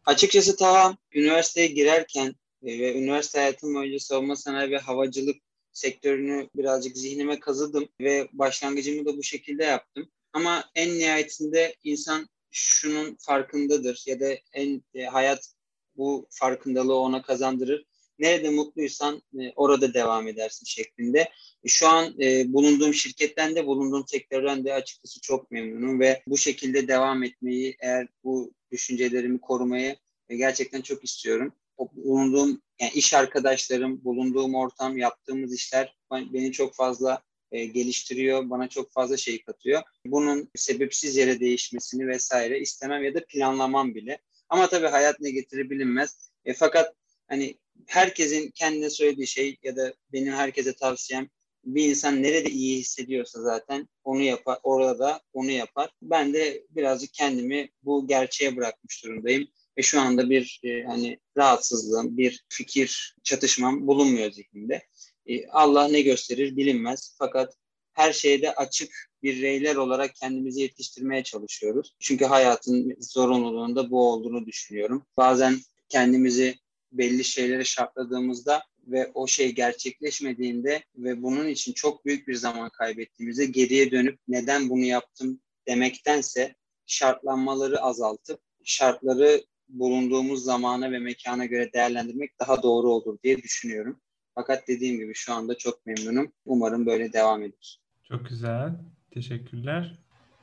Açıkçası 0.05 0.55
tamam 0.57 0.97
üniversiteye 1.13 1.67
girerken 1.67 2.35
e, 2.63 2.79
ve 2.79 2.97
üniversite 2.97 3.39
hayatım 3.39 3.75
boyunca 3.75 3.99
savunma 3.99 4.35
sanayi 4.35 4.71
ve 4.71 4.77
havacılık 4.77 5.35
sektörünü 5.71 6.49
birazcık 6.55 6.97
zihnime 6.97 7.39
kazıdım 7.39 7.87
ve 8.01 8.27
başlangıcımı 8.33 9.05
da 9.05 9.17
bu 9.17 9.23
şekilde 9.23 9.63
yaptım. 9.63 10.09
Ama 10.33 10.63
en 10.75 10.89
nihayetinde 10.89 11.75
insan 11.83 12.27
şunun 12.51 13.17
farkındadır 13.19 14.03
ya 14.07 14.19
da 14.19 14.25
en 14.53 14.83
e, 14.93 15.05
hayat 15.05 15.53
bu 15.97 16.27
farkındalığı 16.29 16.95
ona 16.95 17.21
kazandırır. 17.21 17.85
Nerede 18.19 18.49
mutluysan 18.49 19.21
e, 19.39 19.51
orada 19.55 19.93
devam 19.93 20.27
edersin 20.27 20.65
şeklinde. 20.65 21.19
E, 21.63 21.67
şu 21.67 21.87
an 21.87 22.21
e, 22.21 22.53
bulunduğum 22.53 22.93
şirketten 22.93 23.55
de 23.55 23.65
bulunduğum 23.65 24.07
sektörden 24.07 24.65
de 24.65 24.73
açıkçası 24.73 25.21
çok 25.21 25.51
memnunum 25.51 25.99
ve 25.99 26.23
bu 26.27 26.37
şekilde 26.37 26.87
devam 26.87 27.23
etmeyi 27.23 27.75
eğer 27.79 28.07
bu 28.23 28.53
düşüncelerimi 28.71 29.41
korumayı 29.41 29.95
e, 30.29 30.35
gerçekten 30.37 30.81
çok 30.81 31.03
istiyorum. 31.03 31.53
O, 31.77 31.89
bulunduğum 31.95 32.61
yani 32.81 32.91
iş 32.93 33.13
arkadaşlarım, 33.13 34.03
bulunduğum 34.03 34.55
ortam, 34.55 34.97
yaptığımız 34.97 35.53
işler 35.53 35.95
beni 36.11 36.51
çok 36.51 36.75
fazla 36.75 37.21
e, 37.51 37.65
geliştiriyor, 37.65 38.49
bana 38.49 38.67
çok 38.69 38.91
fazla 38.91 39.17
şey 39.17 39.41
katıyor. 39.41 39.81
Bunun 40.05 40.49
sebepsiz 40.55 41.15
yere 41.15 41.39
değişmesini 41.39 42.07
vesaire 42.07 42.59
istemem 42.59 43.03
ya 43.03 43.15
da 43.15 43.25
planlamam 43.25 43.95
bile. 43.95 44.19
Ama 44.49 44.69
tabii 44.69 44.87
hayat 44.87 45.19
ne 45.19 45.31
getirir 45.31 45.69
bilinmez. 45.69 46.31
E, 46.45 46.53
fakat 46.53 46.95
hani 47.27 47.57
herkesin 47.87 48.51
kendine 48.51 48.89
söylediği 48.89 49.27
şey 49.27 49.57
ya 49.63 49.75
da 49.75 49.93
benim 50.13 50.33
herkese 50.33 50.73
tavsiyem 50.73 51.29
bir 51.65 51.89
insan 51.89 52.23
nerede 52.23 52.49
iyi 52.49 52.79
hissediyorsa 52.79 53.41
zaten 53.41 53.87
onu 54.03 54.21
yapar, 54.21 54.59
orada 54.63 55.21
onu 55.33 55.51
yapar. 55.51 55.89
Ben 56.01 56.33
de 56.33 56.63
birazcık 56.69 57.13
kendimi 57.13 57.69
bu 57.83 58.07
gerçeğe 58.07 58.57
bırakmış 58.57 59.03
durumdayım. 59.03 59.47
ve 59.77 59.81
şu 59.81 60.01
anda 60.01 60.29
bir 60.29 60.59
e, 60.63 60.83
hani 60.83 61.19
rahatsızlığım, 61.37 62.17
bir 62.17 62.45
fikir 62.49 63.15
çatışmam 63.23 63.87
bulunmuyor 63.87 64.31
zihnimde. 64.31 64.87
E, 65.25 65.47
Allah 65.47 65.87
ne 65.87 66.01
gösterir 66.01 66.57
bilinmez. 66.57 67.15
Fakat 67.19 67.53
her 67.93 68.13
şeyde 68.13 68.55
açık 68.55 69.12
bireyler 69.23 69.75
olarak 69.75 70.15
kendimizi 70.15 70.61
yetiştirmeye 70.61 71.23
çalışıyoruz. 71.23 71.95
Çünkü 71.99 72.25
hayatın 72.25 72.95
zorunluluğunda 72.99 73.91
bu 73.91 74.11
olduğunu 74.11 74.45
düşünüyorum. 74.45 75.05
Bazen 75.17 75.55
kendimizi 75.89 76.55
belli 76.91 77.23
şeylere 77.23 77.63
şartladığımızda 77.63 78.63
ve 78.87 79.11
o 79.13 79.27
şey 79.27 79.55
gerçekleşmediğinde 79.55 80.83
ve 80.95 81.23
bunun 81.23 81.47
için 81.47 81.73
çok 81.73 82.05
büyük 82.05 82.27
bir 82.27 82.35
zaman 82.35 82.69
kaybettiğimizde 82.69 83.45
geriye 83.45 83.91
dönüp 83.91 84.19
neden 84.27 84.69
bunu 84.69 84.83
yaptım 84.83 85.39
demektense 85.67 86.55
şartlanmaları 86.85 87.81
azaltıp 87.81 88.39
şartları 88.63 89.43
bulunduğumuz 89.69 90.43
zamana 90.43 90.91
ve 90.91 90.99
mekana 90.99 91.45
göre 91.45 91.73
değerlendirmek 91.73 92.39
daha 92.39 92.63
doğru 92.63 92.89
olur 92.89 93.17
diye 93.23 93.37
düşünüyorum. 93.37 94.01
Fakat 94.35 94.67
dediğim 94.67 94.97
gibi 94.97 95.13
şu 95.15 95.33
anda 95.33 95.57
çok 95.57 95.85
memnunum. 95.85 96.31
Umarım 96.45 96.85
böyle 96.85 97.13
devam 97.13 97.43
eder. 97.43 97.81
Çok 98.03 98.29
güzel. 98.29 98.73
Teşekkürler. 99.13 99.95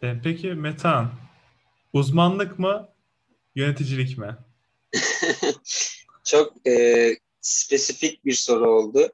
E, 0.02 0.20
peki 0.24 0.54
Metan, 0.54 1.12
uzmanlık 1.92 2.58
mı, 2.58 2.88
yöneticilik 3.54 4.18
mi? 4.18 4.36
çok 6.24 6.68
e, 6.68 7.10
spesifik 7.40 8.24
bir 8.24 8.32
soru 8.32 8.70
oldu. 8.70 9.12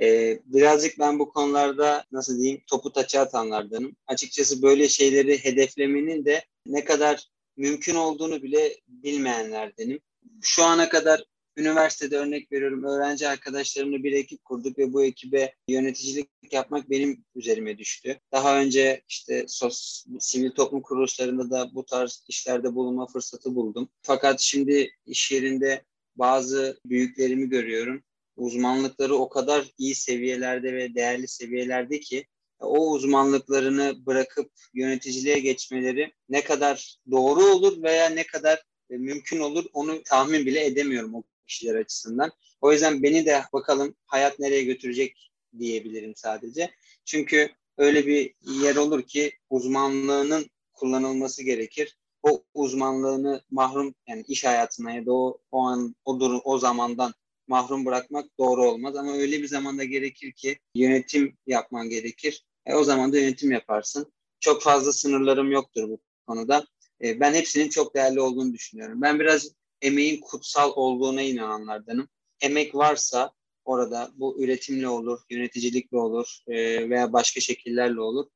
E, 0.00 0.38
birazcık 0.44 0.98
ben 0.98 1.18
bu 1.18 1.32
konularda 1.32 2.04
nasıl 2.12 2.38
diyeyim 2.38 2.62
topu 2.66 2.92
taça 2.92 3.20
atanlardanım. 3.20 3.96
Açıkçası 4.06 4.62
böyle 4.62 4.88
şeyleri 4.88 5.44
hedeflemenin 5.44 6.24
de 6.24 6.44
ne 6.66 6.84
kadar 6.84 7.24
mümkün 7.56 7.94
olduğunu 7.94 8.42
bile 8.42 8.76
bilmeyenlerdenim. 8.88 10.00
Şu 10.42 10.64
ana 10.64 10.88
kadar 10.88 11.24
üniversitede 11.56 12.16
örnek 12.16 12.52
veriyorum 12.52 12.84
öğrenci 12.84 13.28
arkadaşlarımla 13.28 14.02
bir 14.02 14.12
ekip 14.12 14.44
kurduk 14.44 14.78
ve 14.78 14.92
bu 14.92 15.04
ekibe 15.04 15.54
yöneticilik 15.68 16.30
yapmak 16.52 16.90
benim 16.90 17.24
üzerime 17.34 17.78
düştü. 17.78 18.20
Daha 18.32 18.60
önce 18.60 19.02
işte 19.08 19.44
sos, 19.48 20.04
sivil 20.20 20.50
toplum 20.50 20.82
kuruluşlarında 20.82 21.50
da 21.50 21.74
bu 21.74 21.84
tarz 21.86 22.24
işlerde 22.28 22.74
bulunma 22.74 23.06
fırsatı 23.06 23.54
buldum. 23.54 23.88
Fakat 24.02 24.40
şimdi 24.40 24.90
iş 25.06 25.32
yerinde 25.32 25.82
bazı 26.16 26.80
büyüklerimi 26.86 27.48
görüyorum. 27.48 28.02
Uzmanlıkları 28.36 29.14
o 29.14 29.28
kadar 29.28 29.70
iyi 29.78 29.94
seviyelerde 29.94 30.74
ve 30.74 30.94
değerli 30.94 31.28
seviyelerde 31.28 32.00
ki 32.00 32.26
o 32.60 32.90
uzmanlıklarını 32.90 34.06
bırakıp 34.06 34.50
yöneticiliğe 34.74 35.38
geçmeleri 35.38 36.12
ne 36.28 36.44
kadar 36.44 36.98
doğru 37.10 37.44
olur 37.44 37.82
veya 37.82 38.08
ne 38.08 38.26
kadar 38.26 38.62
e, 38.90 38.96
mümkün 38.96 39.40
olur 39.40 39.64
onu 39.72 40.02
tahmin 40.02 40.46
bile 40.46 40.66
edemiyorum 40.66 41.14
o 41.14 41.22
kişiler 41.46 41.74
açısından. 41.74 42.30
O 42.60 42.72
yüzden 42.72 43.02
beni 43.02 43.26
de 43.26 43.42
bakalım 43.52 43.94
hayat 44.06 44.38
nereye 44.38 44.64
götürecek 44.64 45.30
diyebilirim 45.58 46.12
sadece. 46.16 46.70
Çünkü 47.04 47.50
öyle 47.78 48.06
bir 48.06 48.34
yer 48.40 48.76
olur 48.76 49.02
ki 49.02 49.32
uzmanlığının 49.50 50.50
kullanılması 50.72 51.42
gerekir. 51.42 51.96
O 52.22 52.44
uzmanlığını 52.54 53.42
mahrum 53.50 53.94
yani 54.08 54.24
iş 54.28 54.44
hayatına 54.44 54.92
ya 54.92 55.06
da 55.06 55.12
o, 55.12 55.38
o 55.50 55.60
an 55.60 55.94
o 56.04 56.20
durum 56.20 56.40
o 56.44 56.58
zamandan 56.58 57.14
mahrum 57.48 57.86
bırakmak 57.86 58.38
doğru 58.38 58.64
olmaz 58.70 58.96
ama 58.96 59.12
öyle 59.12 59.42
bir 59.42 59.48
zamanda 59.48 59.84
gerekir 59.84 60.32
ki 60.32 60.58
yönetim 60.74 61.36
yapman 61.46 61.88
gerekir. 61.88 62.44
E, 62.66 62.74
o 62.74 62.84
zaman 62.84 63.12
da 63.12 63.18
yönetim 63.18 63.52
yaparsın. 63.52 64.12
Çok 64.40 64.62
fazla 64.62 64.92
sınırlarım 64.92 65.50
yoktur 65.50 65.88
bu 65.88 65.98
konuda. 66.26 66.66
E, 67.04 67.20
ben 67.20 67.34
hepsinin 67.34 67.68
çok 67.68 67.94
değerli 67.94 68.20
olduğunu 68.20 68.52
düşünüyorum. 68.52 69.02
Ben 69.02 69.20
biraz 69.20 69.48
emeğin 69.82 70.20
kutsal 70.20 70.72
olduğuna 70.74 71.22
inananlardanım. 71.22 72.08
Emek 72.40 72.74
varsa 72.74 73.32
orada 73.64 74.10
bu 74.14 74.42
üretimle 74.42 74.88
olur, 74.88 75.20
yöneticilikle 75.30 75.98
olur 75.98 76.38
e, 76.48 76.90
veya 76.90 77.12
başka 77.12 77.40
şekillerle 77.40 78.00
olur. 78.00 78.26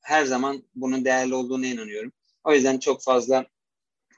Her 0.00 0.24
zaman 0.24 0.62
bunun 0.74 1.04
değerli 1.04 1.34
olduğuna 1.34 1.66
inanıyorum. 1.66 2.12
O 2.44 2.54
yüzden 2.54 2.78
çok 2.78 3.02
fazla 3.02 3.46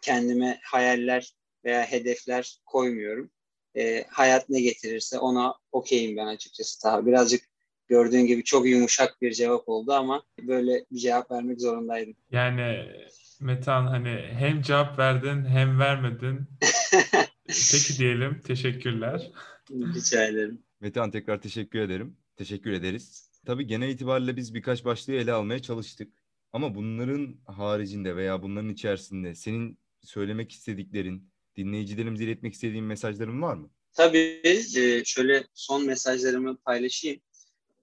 kendime 0.03 0.61
hayaller 0.63 1.33
veya 1.65 1.83
hedefler 1.83 2.61
koymuyorum. 2.67 3.31
E, 3.77 4.05
hayat 4.09 4.49
ne 4.49 4.61
getirirse 4.61 5.19
ona 5.19 5.55
okeyim 5.73 6.17
ben 6.17 6.27
açıkçası. 6.27 6.85
Daha 6.85 7.07
birazcık 7.07 7.49
gördüğün 7.89 8.27
gibi 8.27 8.45
çok 8.45 8.67
yumuşak 8.67 9.23
bir 9.23 9.33
cevap 9.33 9.69
oldu 9.69 9.93
ama 9.93 10.23
böyle 10.41 10.85
bir 10.93 10.99
cevap 10.99 11.31
vermek 11.31 11.61
zorundaydım. 11.61 12.15
Yani 12.31 12.89
Metan 13.41 13.87
hani 13.87 14.29
hem 14.33 14.63
cevap 14.63 14.99
verdin 14.99 15.45
hem 15.45 15.79
vermedin. 15.79 16.41
Peki 17.47 17.99
diyelim. 17.99 18.41
Teşekkürler. 18.41 19.31
Rica 19.71 20.25
ederim. 20.27 20.63
Metehan 20.81 21.11
tekrar 21.11 21.41
teşekkür 21.41 21.79
ederim. 21.79 22.17
Teşekkür 22.37 22.73
ederiz. 22.73 23.31
Tabii 23.47 23.67
genel 23.67 23.89
itibariyle 23.89 24.37
biz 24.37 24.55
birkaç 24.55 24.85
başlığı 24.85 25.13
ele 25.13 25.33
almaya 25.33 25.63
çalıştık. 25.63 26.13
Ama 26.53 26.75
bunların 26.75 27.37
haricinde 27.47 28.17
veya 28.17 28.43
bunların 28.43 28.71
içerisinde 28.71 29.35
senin 29.35 29.79
söylemek 30.03 30.53
istediklerin, 30.53 31.31
dinleyicilerimize 31.57 32.25
iletmek 32.25 32.55
istediğin 32.55 32.85
mesajların 32.85 33.43
var 33.43 33.55
mı? 33.55 33.71
Tabii. 33.93 34.41
E, 34.45 35.05
şöyle 35.05 35.45
son 35.55 35.87
mesajlarımı 35.87 36.57
paylaşayım. 36.57 37.21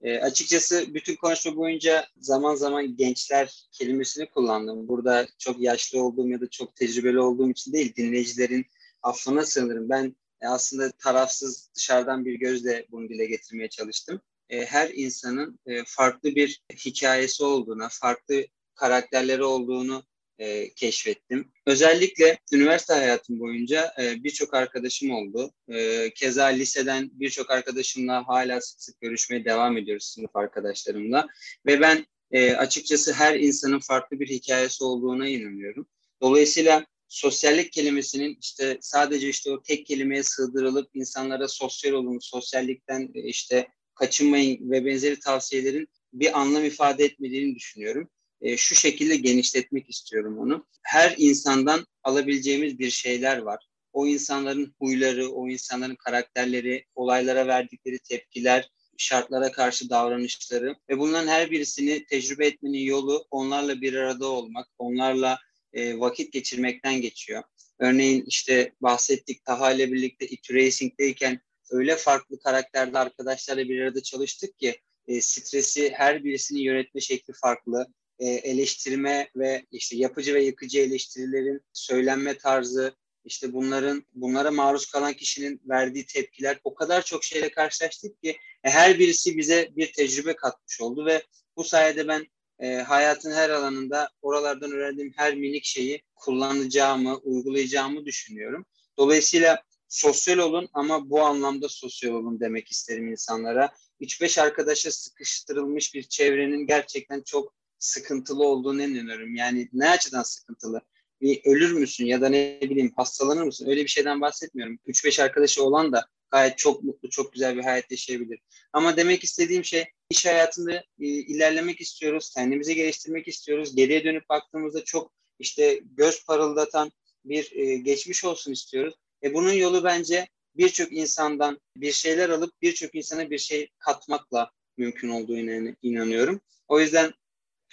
E, 0.04 0.18
açıkçası 0.20 0.94
bütün 0.94 1.16
konuşma 1.16 1.56
boyunca 1.56 2.06
zaman 2.16 2.54
zaman 2.54 2.96
gençler 2.96 3.68
kelimesini 3.72 4.30
kullandım. 4.30 4.88
Burada 4.88 5.26
çok 5.38 5.60
yaşlı 5.60 6.02
olduğum 6.02 6.28
ya 6.28 6.40
da 6.40 6.50
çok 6.50 6.76
tecrübeli 6.76 7.20
olduğum 7.20 7.50
için 7.50 7.72
değil, 7.72 7.94
dinleyicilerin 7.96 8.66
affına 9.02 9.44
sığınırım. 9.44 9.88
Ben 9.88 10.16
e, 10.40 10.46
aslında 10.46 10.90
tarafsız 10.90 11.70
dışarıdan 11.76 12.24
bir 12.24 12.34
gözle 12.34 12.86
bunu 12.90 13.08
dile 13.08 13.26
getirmeye 13.26 13.68
çalıştım. 13.68 14.20
E, 14.48 14.64
her 14.64 14.90
insanın 14.90 15.58
e, 15.66 15.84
farklı 15.86 16.34
bir 16.34 16.62
hikayesi 16.84 17.44
olduğuna, 17.44 17.88
farklı 17.90 18.44
karakterleri 18.74 19.44
olduğunu 19.44 20.04
e, 20.38 20.74
keşfettim. 20.74 21.52
Özellikle 21.66 22.38
üniversite 22.52 22.94
hayatım 22.94 23.40
boyunca 23.40 23.92
e, 24.00 24.24
birçok 24.24 24.54
arkadaşım 24.54 25.10
oldu. 25.10 25.52
E, 25.68 26.10
keza 26.14 26.44
liseden 26.44 27.10
birçok 27.12 27.50
arkadaşımla 27.50 28.28
hala 28.28 28.60
sık 28.60 28.82
sık 28.82 29.00
görüşmeye 29.00 29.44
devam 29.44 29.76
ediyoruz 29.76 30.04
sınıf 30.04 30.36
arkadaşlarımla. 30.36 31.26
Ve 31.66 31.80
ben 31.80 32.06
e, 32.30 32.52
açıkçası 32.54 33.12
her 33.12 33.40
insanın 33.40 33.80
farklı 33.80 34.20
bir 34.20 34.28
hikayesi 34.28 34.84
olduğuna 34.84 35.28
inanıyorum. 35.28 35.86
Dolayısıyla 36.22 36.86
sosyallik 37.08 37.72
kelimesinin 37.72 38.38
işte 38.40 38.78
sadece 38.80 39.28
işte 39.28 39.50
o 39.50 39.62
tek 39.62 39.86
kelimeye 39.86 40.22
sığdırılıp 40.22 40.90
insanlara 40.94 41.48
sosyal 41.48 41.92
olun, 41.92 42.18
sosyallikten 42.22 43.10
e, 43.14 43.22
işte 43.22 43.68
kaçınmayın 43.94 44.70
ve 44.70 44.84
benzeri 44.84 45.20
tavsiyelerin 45.20 45.88
bir 46.12 46.40
anlam 46.40 46.64
ifade 46.64 47.04
etmediğini 47.04 47.54
düşünüyorum 47.54 48.10
e, 48.44 48.56
şu 48.56 48.74
şekilde 48.74 49.16
genişletmek 49.16 49.90
istiyorum 49.90 50.38
onu. 50.38 50.66
Her 50.82 51.14
insandan 51.18 51.86
alabileceğimiz 52.02 52.78
bir 52.78 52.90
şeyler 52.90 53.38
var. 53.38 53.66
O 53.92 54.06
insanların 54.06 54.74
huyları, 54.78 55.28
o 55.28 55.48
insanların 55.48 55.94
karakterleri, 55.94 56.84
olaylara 56.94 57.46
verdikleri 57.46 57.98
tepkiler, 57.98 58.70
şartlara 58.98 59.52
karşı 59.52 59.90
davranışları 59.90 60.76
ve 60.90 60.98
bunların 60.98 61.28
her 61.28 61.50
birisini 61.50 62.06
tecrübe 62.06 62.46
etmenin 62.46 62.78
yolu 62.78 63.26
onlarla 63.30 63.80
bir 63.80 63.94
arada 63.94 64.26
olmak, 64.26 64.68
onlarla 64.78 65.38
e, 65.72 65.98
vakit 66.00 66.32
geçirmekten 66.32 67.00
geçiyor. 67.00 67.42
Örneğin 67.78 68.24
işte 68.26 68.72
bahsettik 68.80 69.44
Taha 69.44 69.72
ile 69.72 69.92
birlikte 69.92 70.26
it 70.26 70.50
Racing'deyken 70.50 71.40
öyle 71.70 71.96
farklı 71.96 72.38
karakterde 72.38 72.98
arkadaşlarla 72.98 73.68
bir 73.68 73.80
arada 73.80 74.02
çalıştık 74.02 74.58
ki 74.58 74.80
e, 75.08 75.20
stresi 75.20 75.90
her 75.90 76.24
birisinin 76.24 76.60
yönetme 76.60 77.00
şekli 77.00 77.32
farklı 77.42 77.86
e, 78.18 78.26
eleştirme 78.26 79.30
ve 79.36 79.66
işte 79.70 79.96
yapıcı 79.96 80.34
ve 80.34 80.44
yıkıcı 80.44 80.80
eleştirilerin 80.80 81.60
söylenme 81.72 82.38
tarzı, 82.38 82.94
işte 83.24 83.52
bunların 83.52 84.04
bunlara 84.12 84.50
maruz 84.50 84.86
kalan 84.86 85.12
kişinin 85.12 85.60
verdiği 85.68 86.06
tepkiler 86.06 86.60
o 86.64 86.74
kadar 86.74 87.02
çok 87.02 87.24
şeyle 87.24 87.50
karşılaştık 87.50 88.22
ki 88.22 88.36
e, 88.64 88.70
her 88.70 88.98
birisi 88.98 89.36
bize 89.36 89.68
bir 89.76 89.92
tecrübe 89.92 90.36
katmış 90.36 90.80
oldu 90.80 91.06
ve 91.06 91.22
bu 91.56 91.64
sayede 91.64 92.08
ben 92.08 92.26
e, 92.58 92.76
hayatın 92.76 93.32
her 93.32 93.50
alanında 93.50 94.10
oralardan 94.22 94.72
öğrendiğim 94.72 95.12
her 95.16 95.34
minik 95.34 95.64
şeyi 95.64 96.02
kullanacağımı, 96.14 97.16
uygulayacağımı 97.16 98.06
düşünüyorum. 98.06 98.66
Dolayısıyla 98.98 99.62
sosyal 99.88 100.38
olun 100.38 100.68
ama 100.72 101.10
bu 101.10 101.22
anlamda 101.22 101.68
sosyal 101.68 102.12
olun 102.12 102.40
demek 102.40 102.70
isterim 102.70 103.08
insanlara. 103.08 103.72
3-5 104.00 104.40
arkadaşa 104.40 104.90
sıkıştırılmış 104.90 105.94
bir 105.94 106.02
çevrenin 106.02 106.66
gerçekten 106.66 107.22
çok 107.22 107.54
sıkıntılı 107.84 108.44
olduğunu 108.44 108.82
inanıyorum. 108.82 109.34
Yani 109.34 109.68
ne 109.72 109.90
açıdan 109.90 110.22
sıkıntılı? 110.22 110.80
Bir 111.20 111.40
ölür 111.44 111.72
müsün 111.72 112.06
ya 112.06 112.20
da 112.20 112.28
ne 112.28 112.58
bileyim 112.62 112.92
hastalanır 112.96 113.42
mısın? 113.42 113.68
Öyle 113.68 113.82
bir 113.82 113.88
şeyden 113.88 114.20
bahsetmiyorum. 114.20 114.78
3-5 114.86 115.22
arkadaşı 115.22 115.64
olan 115.64 115.92
da 115.92 116.06
gayet 116.30 116.58
çok 116.58 116.84
mutlu, 116.84 117.10
çok 117.10 117.32
güzel 117.32 117.56
bir 117.56 117.62
hayat 117.62 117.90
yaşayabilir. 117.90 118.38
Ama 118.72 118.96
demek 118.96 119.24
istediğim 119.24 119.64
şey 119.64 119.84
iş 120.10 120.26
hayatında 120.26 120.72
e, 120.74 120.82
ilerlemek 121.06 121.80
istiyoruz, 121.80 122.30
kendimizi 122.34 122.74
geliştirmek 122.74 123.28
istiyoruz. 123.28 123.76
Geriye 123.76 124.04
dönüp 124.04 124.28
baktığımızda 124.28 124.84
çok 124.84 125.12
işte 125.38 125.80
göz 125.96 126.24
parıldatan 126.24 126.92
bir 127.24 127.52
e, 127.52 127.76
geçmiş 127.76 128.24
olsun 128.24 128.52
istiyoruz. 128.52 128.94
E, 129.22 129.34
bunun 129.34 129.52
yolu 129.52 129.84
bence 129.84 130.28
birçok 130.56 130.92
insandan 130.92 131.60
bir 131.76 131.92
şeyler 131.92 132.28
alıp 132.28 132.62
birçok 132.62 132.94
insana 132.94 133.30
bir 133.30 133.38
şey 133.38 133.68
katmakla 133.78 134.50
mümkün 134.76 135.08
olduğunu 135.08 135.74
inanıyorum. 135.82 136.40
O 136.68 136.80
yüzden 136.80 137.12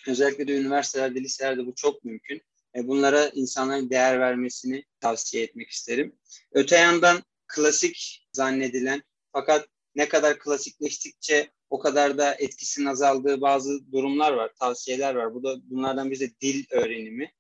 özellikle 0.08 0.48
de 0.48 0.58
üniversitelerde, 0.58 1.22
liselerde 1.22 1.66
bu 1.66 1.76
çok 1.76 2.04
mümkün. 2.04 2.42
E, 2.76 2.88
bunlara 2.88 3.30
insanların 3.30 3.90
değer 3.90 4.20
vermesini 4.20 4.86
tavsiye 5.00 5.44
etmek 5.44 5.70
isterim. 5.70 6.16
Öte 6.52 6.78
yandan 6.78 7.24
klasik 7.48 8.28
zannedilen 8.34 9.04
fakat 9.32 9.68
ne 9.96 10.10
kadar 10.10 10.40
klasikleştikçe 10.40 11.52
o 11.70 11.80
kadar 11.80 12.18
da 12.18 12.36
etkisinin 12.36 12.86
azaldığı 12.86 13.42
bazı 13.42 13.92
durumlar 13.92 14.34
var, 14.34 14.52
tavsiyeler 14.60 15.16
var. 15.16 15.34
Bu 15.34 15.44
da 15.44 15.70
bunlardan 15.70 16.12
biri 16.12 16.20
de 16.20 16.32
dil 16.42 16.66
öğrenimi. 16.72 17.32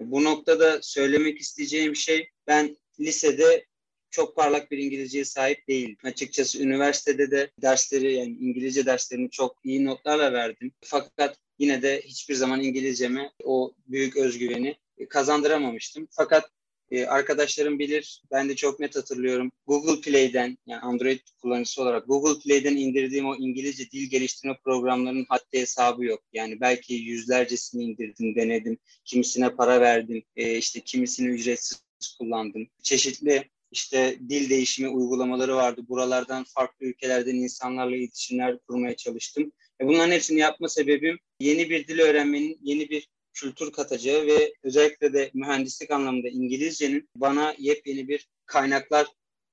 Bu 0.00 0.24
noktada 0.24 0.82
söylemek 0.82 1.40
isteyeceğim 1.40 1.96
şey 1.96 2.30
ben 2.46 2.76
lisede 3.00 3.66
çok 4.10 4.36
parlak 4.36 4.70
bir 4.70 4.78
İngilizceye 4.78 5.24
sahip 5.24 5.68
değil. 5.68 5.96
Açıkçası 6.04 6.62
üniversitede 6.62 7.30
de 7.30 7.50
dersleri 7.62 8.14
yani 8.14 8.36
İngilizce 8.40 8.86
derslerini 8.86 9.30
çok 9.30 9.58
iyi 9.64 9.84
notlarla 9.84 10.32
verdim. 10.32 10.72
Fakat 10.80 11.36
yine 11.60 11.82
de 11.82 12.02
hiçbir 12.04 12.34
zaman 12.34 12.60
İngilizceme 12.60 13.32
o 13.44 13.74
büyük 13.86 14.16
özgüveni 14.16 14.76
kazandıramamıştım. 15.08 16.08
Fakat 16.10 16.50
e, 16.90 17.06
arkadaşlarım 17.06 17.78
bilir, 17.78 18.22
ben 18.30 18.48
de 18.48 18.56
çok 18.56 18.80
net 18.80 18.96
hatırlıyorum. 18.96 19.52
Google 19.66 20.00
Play'den, 20.00 20.58
yani 20.66 20.80
Android 20.80 21.20
kullanıcısı 21.42 21.82
olarak 21.82 22.06
Google 22.06 22.40
Play'den 22.40 22.76
indirdiğim 22.76 23.26
o 23.26 23.36
İngilizce 23.36 23.90
dil 23.90 24.10
geliştirme 24.10 24.58
programlarının 24.64 25.26
haddi 25.28 25.60
hesabı 25.60 26.04
yok. 26.04 26.22
Yani 26.32 26.60
belki 26.60 26.94
yüzlercesini 26.94 27.84
indirdim, 27.84 28.34
denedim. 28.34 28.78
Kimisine 29.04 29.50
para 29.50 29.80
verdim, 29.80 30.22
e, 30.36 30.56
işte 30.56 30.80
kimisini 30.80 31.28
ücretsiz 31.28 31.82
kullandım. 32.18 32.68
Çeşitli 32.82 33.50
işte 33.70 34.18
dil 34.28 34.50
değişimi 34.50 34.88
uygulamaları 34.88 35.56
vardı. 35.56 35.80
Buralardan 35.88 36.44
farklı 36.44 36.86
ülkelerden 36.86 37.34
insanlarla 37.34 37.96
iletişimler 37.96 38.58
kurmaya 38.58 38.96
çalıştım. 38.96 39.52
E 39.80 39.86
bunların 39.86 40.12
hepsini 40.12 40.38
yapma 40.38 40.68
sebebim 40.68 41.18
yeni 41.40 41.70
bir 41.70 41.88
dil 41.88 41.98
öğrenmenin, 41.98 42.58
yeni 42.62 42.90
bir 42.90 43.08
kültür 43.32 43.72
katacağı 43.72 44.26
ve 44.26 44.54
özellikle 44.62 45.12
de 45.12 45.30
mühendislik 45.34 45.90
anlamında 45.90 46.28
İngilizcenin 46.28 47.08
bana 47.16 47.54
yepyeni 47.58 48.08
bir 48.08 48.28
kaynaklar 48.46 49.06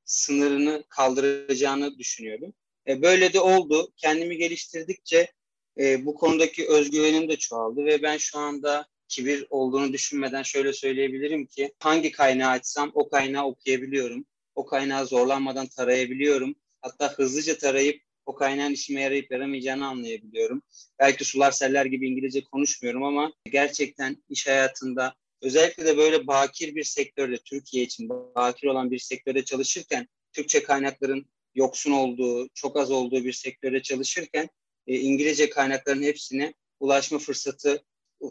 sınırını 0.05 0.83
kaldıracağını 0.89 1.97
düşünüyorum. 1.97 2.53
E, 2.87 3.01
böyle 3.01 3.33
de 3.33 3.39
oldu. 3.39 3.93
Kendimi 3.97 4.37
geliştirdikçe 4.37 5.31
e, 5.79 6.05
bu 6.05 6.15
konudaki 6.15 6.67
özgüvenim 6.67 7.29
de 7.29 7.35
çoğaldı 7.37 7.85
ve 7.85 8.01
ben 8.01 8.17
şu 8.17 8.39
anda 8.39 8.85
kibir 9.07 9.47
olduğunu 9.49 9.93
düşünmeden 9.93 10.43
şöyle 10.43 10.73
söyleyebilirim 10.73 11.45
ki 11.45 11.73
hangi 11.79 12.11
kaynağı 12.11 12.51
açsam 12.51 12.91
o 12.93 13.09
kaynağı 13.09 13.45
okuyabiliyorum. 13.45 14.25
O 14.55 14.65
kaynağı 14.65 15.05
zorlanmadan 15.05 15.67
tarayabiliyorum. 15.67 16.55
Hatta 16.81 17.13
hızlıca 17.13 17.57
tarayıp 17.57 18.06
o 18.27 18.35
kaynağın 18.35 18.73
işime 18.73 19.01
yarayıp 19.01 19.31
yaramayacağını 19.31 19.87
anlayabiliyorum. 19.87 20.61
Belki 20.99 21.25
sular 21.25 21.51
seller 21.51 21.85
gibi 21.85 22.07
İngilizce 22.07 22.43
konuşmuyorum 22.43 23.03
ama 23.03 23.33
gerçekten 23.51 24.23
iş 24.29 24.47
hayatında 24.47 25.15
özellikle 25.41 25.85
de 25.85 25.97
böyle 25.97 26.27
bakir 26.27 26.75
bir 26.75 26.83
sektörde, 26.83 27.37
Türkiye 27.37 27.83
için 27.83 28.09
bakir 28.09 28.67
olan 28.67 28.91
bir 28.91 28.99
sektörde 28.99 29.45
çalışırken 29.45 30.07
Türkçe 30.33 30.63
kaynakların 30.63 31.25
yoksun 31.55 31.91
olduğu, 31.91 32.49
çok 32.53 32.77
az 32.77 32.91
olduğu 32.91 33.25
bir 33.25 33.33
sektörde 33.33 33.81
çalışırken 33.81 34.49
e, 34.87 34.99
İngilizce 34.99 35.49
kaynakların 35.49 36.03
hepsine 36.03 36.53
ulaşma 36.79 37.19
fırsatı 37.19 37.83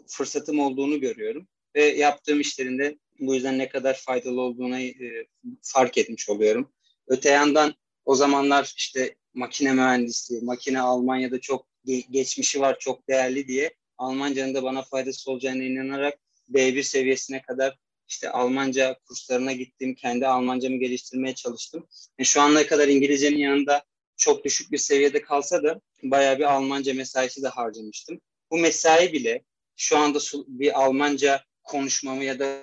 fırsatım 0.07 0.59
olduğunu 0.59 0.99
görüyorum 0.99 1.47
ve 1.75 1.83
yaptığım 1.83 2.39
işlerinde 2.39 2.97
bu 3.19 3.35
yüzden 3.35 3.57
ne 3.57 3.69
kadar 3.69 3.93
faydalı 4.05 4.41
olduğunu 4.41 4.79
e, 4.79 4.93
fark 5.61 5.97
etmiş 5.97 6.29
oluyorum. 6.29 6.73
Öte 7.07 7.29
yandan 7.29 7.73
o 8.07 8.15
zamanlar 8.15 8.73
işte 8.77 9.15
makine 9.33 9.73
mühendisliği, 9.73 10.41
makine 10.41 10.81
Almanya'da 10.81 11.39
çok 11.41 11.67
geçmişi 12.11 12.61
var, 12.61 12.79
çok 12.79 13.07
değerli 13.07 13.47
diye 13.47 13.75
Almancanın 13.97 14.53
da 14.53 14.63
bana 14.63 14.81
faydası 14.81 15.31
olacağına 15.31 15.63
inanarak 15.63 16.19
B1 16.49 16.83
seviyesine 16.83 17.41
kadar 17.41 17.77
işte 18.07 18.29
Almanca 18.29 18.99
kurslarına 19.07 19.51
gittim. 19.51 19.95
Kendi 19.95 20.27
Almancamı 20.27 20.77
geliştirmeye 20.77 21.35
çalıştım. 21.35 21.87
Yani 22.19 22.25
şu 22.25 22.41
ana 22.41 22.67
kadar 22.67 22.87
İngilizcenin 22.87 23.37
yanında 23.37 23.83
çok 24.17 24.45
düşük 24.45 24.71
bir 24.71 24.77
seviyede 24.77 25.21
kalsa 25.21 25.63
da 25.63 25.81
bayağı 26.03 26.37
bir 26.37 26.53
Almanca 26.53 26.93
mesaisi 26.93 27.43
de 27.43 27.47
harcamıştım. 27.47 28.21
Bu 28.51 28.57
mesai 28.57 29.13
bile 29.13 29.43
şu 29.75 29.97
anda 29.97 30.19
bir 30.47 30.81
Almanca 30.81 31.43
konuşmamı 31.63 32.23
ya 32.23 32.39
da 32.39 32.61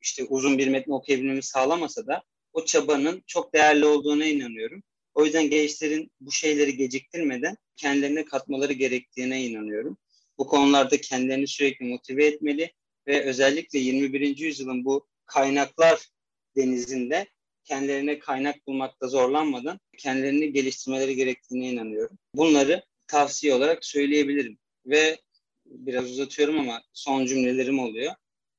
işte 0.00 0.24
uzun 0.24 0.58
bir 0.58 0.68
metni 0.68 0.94
okuyabilmemi 0.94 1.42
sağlamasa 1.42 2.06
da 2.06 2.22
o 2.54 2.64
çabanın 2.64 3.22
çok 3.26 3.54
değerli 3.54 3.86
olduğuna 3.86 4.26
inanıyorum. 4.26 4.82
O 5.14 5.24
yüzden 5.24 5.50
gençlerin 5.50 6.10
bu 6.20 6.32
şeyleri 6.32 6.76
geciktirmeden 6.76 7.56
kendilerine 7.76 8.24
katmaları 8.24 8.72
gerektiğine 8.72 9.44
inanıyorum. 9.44 9.96
Bu 10.38 10.46
konularda 10.46 11.00
kendilerini 11.00 11.46
sürekli 11.46 11.84
motive 11.84 12.26
etmeli 12.26 12.72
ve 13.06 13.24
özellikle 13.24 13.78
21. 13.78 14.38
yüzyılın 14.38 14.84
bu 14.84 15.06
kaynaklar 15.26 16.08
denizinde 16.56 17.26
kendilerine 17.64 18.18
kaynak 18.18 18.66
bulmakta 18.66 19.08
zorlanmadan 19.08 19.80
kendilerini 19.98 20.52
geliştirmeleri 20.52 21.16
gerektiğine 21.16 21.70
inanıyorum. 21.70 22.18
Bunları 22.34 22.84
tavsiye 23.06 23.54
olarak 23.54 23.84
söyleyebilirim. 23.84 24.58
Ve 24.86 25.18
biraz 25.66 26.10
uzatıyorum 26.10 26.58
ama 26.58 26.82
son 26.92 27.26
cümlelerim 27.26 27.78
oluyor. 27.78 28.12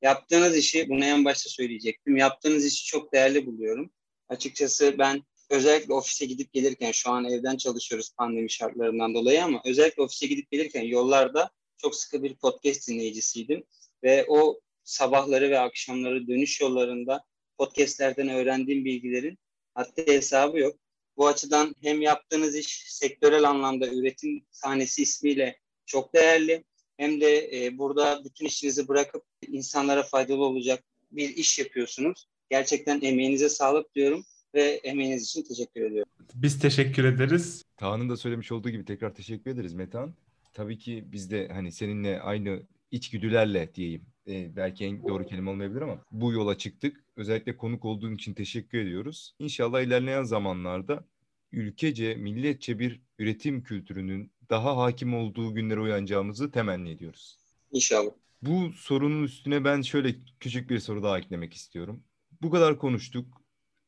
Yaptığınız 0.05 0.57
işi, 0.57 0.89
bunu 0.89 1.05
en 1.05 1.25
başta 1.25 1.49
söyleyecektim. 1.49 2.17
Yaptığınız 2.17 2.65
işi 2.65 2.85
çok 2.85 3.13
değerli 3.13 3.45
buluyorum. 3.45 3.91
Açıkçası 4.29 4.95
ben 4.99 5.23
özellikle 5.49 5.93
ofise 5.93 6.25
gidip 6.25 6.53
gelirken 6.53 6.91
şu 6.91 7.11
an 7.11 7.25
evden 7.25 7.57
çalışıyoruz 7.57 8.11
pandemi 8.17 8.51
şartlarından 8.51 9.13
dolayı 9.13 9.43
ama 9.43 9.61
özellikle 9.65 10.03
ofise 10.03 10.27
gidip 10.27 10.51
gelirken 10.51 10.83
yollarda 10.83 11.51
çok 11.77 11.95
sıkı 11.95 12.23
bir 12.23 12.35
podcast 12.35 12.87
dinleyicisiydim 12.87 13.63
ve 14.03 14.25
o 14.27 14.59
sabahları 14.83 15.49
ve 15.49 15.59
akşamları 15.59 16.27
dönüş 16.27 16.61
yollarında 16.61 17.23
podcastlerden 17.57 18.29
öğrendiğim 18.29 18.85
bilgilerin 18.85 19.37
hatta 19.73 20.01
hesabı 20.01 20.59
yok. 20.59 20.75
Bu 21.17 21.27
açıdan 21.27 21.75
hem 21.81 22.01
yaptığınız 22.01 22.55
iş 22.55 22.83
sektörel 22.87 23.49
anlamda 23.49 23.87
üretim 23.87 24.45
sahnesi 24.51 25.01
ismiyle 25.01 25.59
çok 25.85 26.13
değerli 26.13 26.63
hem 26.97 27.21
de 27.21 27.65
e, 27.65 27.77
burada 27.77 28.21
bütün 28.25 28.45
işinizi 28.45 28.87
bırakıp 28.87 29.23
insanlara 29.47 30.03
faydalı 30.03 30.43
olacak 30.43 30.83
bir 31.11 31.29
iş 31.29 31.59
yapıyorsunuz. 31.59 32.27
Gerçekten 32.49 33.01
emeğinize 33.01 33.49
sağlık 33.49 33.95
diyorum 33.95 34.25
ve 34.55 34.61
emeğiniz 34.61 35.23
için 35.23 35.43
teşekkür 35.43 35.81
ediyorum. 35.81 36.11
Biz 36.35 36.59
teşekkür 36.59 37.03
ederiz. 37.03 37.63
Kaan'ın 37.79 38.09
da 38.09 38.17
söylemiş 38.17 38.51
olduğu 38.51 38.69
gibi 38.69 38.85
tekrar 38.85 39.15
teşekkür 39.15 39.51
ederiz 39.51 39.73
Metan. 39.73 40.13
Tabii 40.53 40.77
ki 40.77 41.03
biz 41.07 41.31
de 41.31 41.47
hani 41.47 41.71
seninle 41.71 42.21
aynı 42.21 42.63
içgüdülerle 42.91 43.75
diyeyim. 43.75 44.05
Ee, 44.27 44.55
belki 44.55 44.85
en 44.85 45.03
doğru 45.03 45.25
kelime 45.25 45.49
olmayabilir 45.49 45.81
ama 45.81 46.05
bu 46.11 46.31
yola 46.31 46.57
çıktık. 46.57 47.03
Özellikle 47.15 47.57
konuk 47.57 47.85
olduğun 47.85 48.15
için 48.15 48.33
teşekkür 48.33 48.77
ediyoruz. 48.77 49.35
İnşallah 49.39 49.81
ilerleyen 49.81 50.23
zamanlarda 50.23 51.05
ülkece, 51.51 52.15
milletçe 52.15 52.79
bir 52.79 53.01
üretim 53.19 53.63
kültürünün 53.63 54.31
daha 54.49 54.77
hakim 54.77 55.13
olduğu 55.13 55.53
günlere 55.53 55.79
uyanacağımızı 55.79 56.51
temenni 56.51 56.89
ediyoruz. 56.89 57.39
İnşallah. 57.71 58.11
Bu 58.41 58.71
sorunun 58.73 59.23
üstüne 59.23 59.63
ben 59.65 59.81
şöyle 59.81 60.15
küçük 60.39 60.69
bir 60.69 60.79
soru 60.79 61.03
daha 61.03 61.19
eklemek 61.19 61.53
istiyorum. 61.53 62.03
Bu 62.41 62.51
kadar 62.51 62.77
konuştuk 62.77 63.41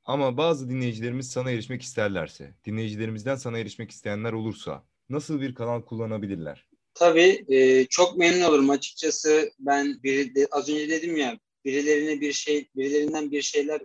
ama 0.05 0.37
bazı 0.37 0.69
dinleyicilerimiz 0.69 1.31
sana 1.31 1.51
erişmek 1.51 1.81
isterlerse, 1.81 2.55
dinleyicilerimizden 2.65 3.35
sana 3.35 3.59
erişmek 3.59 3.91
isteyenler 3.91 4.33
olursa 4.33 4.83
nasıl 5.09 5.41
bir 5.41 5.55
kanal 5.55 5.81
kullanabilirler? 5.81 6.67
Tabii 6.93 7.45
e, 7.49 7.85
çok 7.85 8.17
memnun 8.17 8.41
olurum 8.41 8.69
açıkçası. 8.69 9.51
Ben 9.59 10.03
biri 10.03 10.35
de, 10.35 10.47
az 10.51 10.69
önce 10.69 10.89
dedim 10.89 11.17
ya 11.17 11.39
birilerine 11.65 12.21
bir 12.21 12.33
şey, 12.33 12.69
birilerinden 12.75 13.31
bir 13.31 13.41
şeyler 13.41 13.81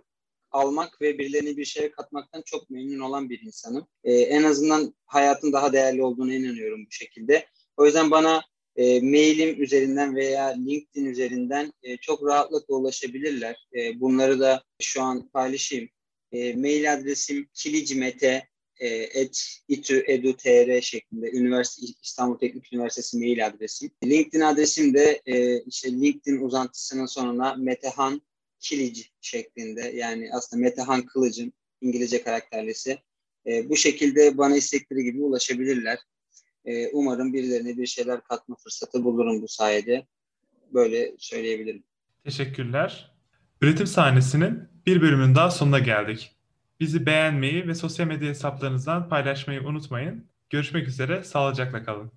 almak 0.53 1.01
ve 1.01 1.17
birilerine 1.17 1.57
bir 1.57 1.65
şey 1.65 1.91
katmaktan 1.91 2.41
çok 2.45 2.69
memnun 2.69 2.99
olan 2.99 3.29
bir 3.29 3.41
insanım. 3.41 3.87
E, 4.03 4.13
en 4.13 4.43
azından 4.43 4.95
hayatın 5.05 5.53
daha 5.53 5.73
değerli 5.73 6.03
olduğuna 6.03 6.33
inanıyorum 6.33 6.85
bu 6.85 6.91
şekilde. 6.91 7.45
O 7.77 7.85
yüzden 7.85 8.11
bana 8.11 8.41
e, 8.75 9.01
mailim 9.01 9.61
üzerinden 9.61 10.15
veya 10.15 10.47
LinkedIn 10.47 11.05
üzerinden 11.05 11.73
e, 11.83 11.97
çok 11.97 12.23
rahatlıkla 12.23 12.75
ulaşabilirler. 12.75 13.67
E, 13.75 13.99
bunları 13.99 14.39
da 14.39 14.63
şu 14.81 15.01
an 15.01 15.29
paylaşayım. 15.29 15.89
E, 16.31 16.53
mail 16.53 16.93
adresim 16.93 17.47
kilicmete 17.53 18.47
e, 18.79 18.87
şeklinde 20.81 21.31
Üniversite 21.31 21.87
İstanbul 22.03 22.39
Teknik 22.39 22.73
Üniversitesi 22.73 23.17
mail 23.17 23.47
adresim. 23.47 23.91
LinkedIn 24.03 24.41
adresim 24.41 24.93
de 24.93 25.21
e, 25.25 25.61
işte 25.61 25.91
LinkedIn 25.91 26.41
uzantısının 26.41 27.05
sonuna 27.05 27.55
Metehan 27.55 28.21
Kilic 28.63 29.03
şeklinde 29.21 29.81
yani 29.81 30.29
aslında 30.33 30.61
Metehan 30.61 31.05
Kılıcım 31.05 31.51
İngilizce 31.81 32.23
karakterlisi. 32.23 32.99
E, 33.47 33.69
bu 33.69 33.75
şekilde 33.75 34.37
bana 34.37 34.55
istekleri 34.55 35.03
gibi 35.03 35.21
ulaşabilirler. 35.21 35.99
E, 36.65 36.87
umarım 36.87 37.33
birilerine 37.33 37.77
bir 37.77 37.85
şeyler 37.85 38.23
katma 38.23 38.55
fırsatı 38.55 39.03
bulurum 39.03 39.41
bu 39.41 39.47
sayede. 39.47 40.07
Böyle 40.73 41.15
söyleyebilirim. 41.17 41.83
Teşekkürler. 42.23 43.13
Üretim 43.61 43.87
sahnesinin 43.87 44.59
bir 44.85 45.01
bölümünün 45.01 45.35
daha 45.35 45.51
sonuna 45.51 45.79
geldik. 45.79 46.31
Bizi 46.79 47.05
beğenmeyi 47.05 47.67
ve 47.67 47.75
sosyal 47.75 48.07
medya 48.07 48.29
hesaplarınızdan 48.29 49.09
paylaşmayı 49.09 49.61
unutmayın. 49.61 50.27
Görüşmek 50.49 50.87
üzere, 50.87 51.23
sağlıcakla 51.23 51.83
kalın. 51.83 52.11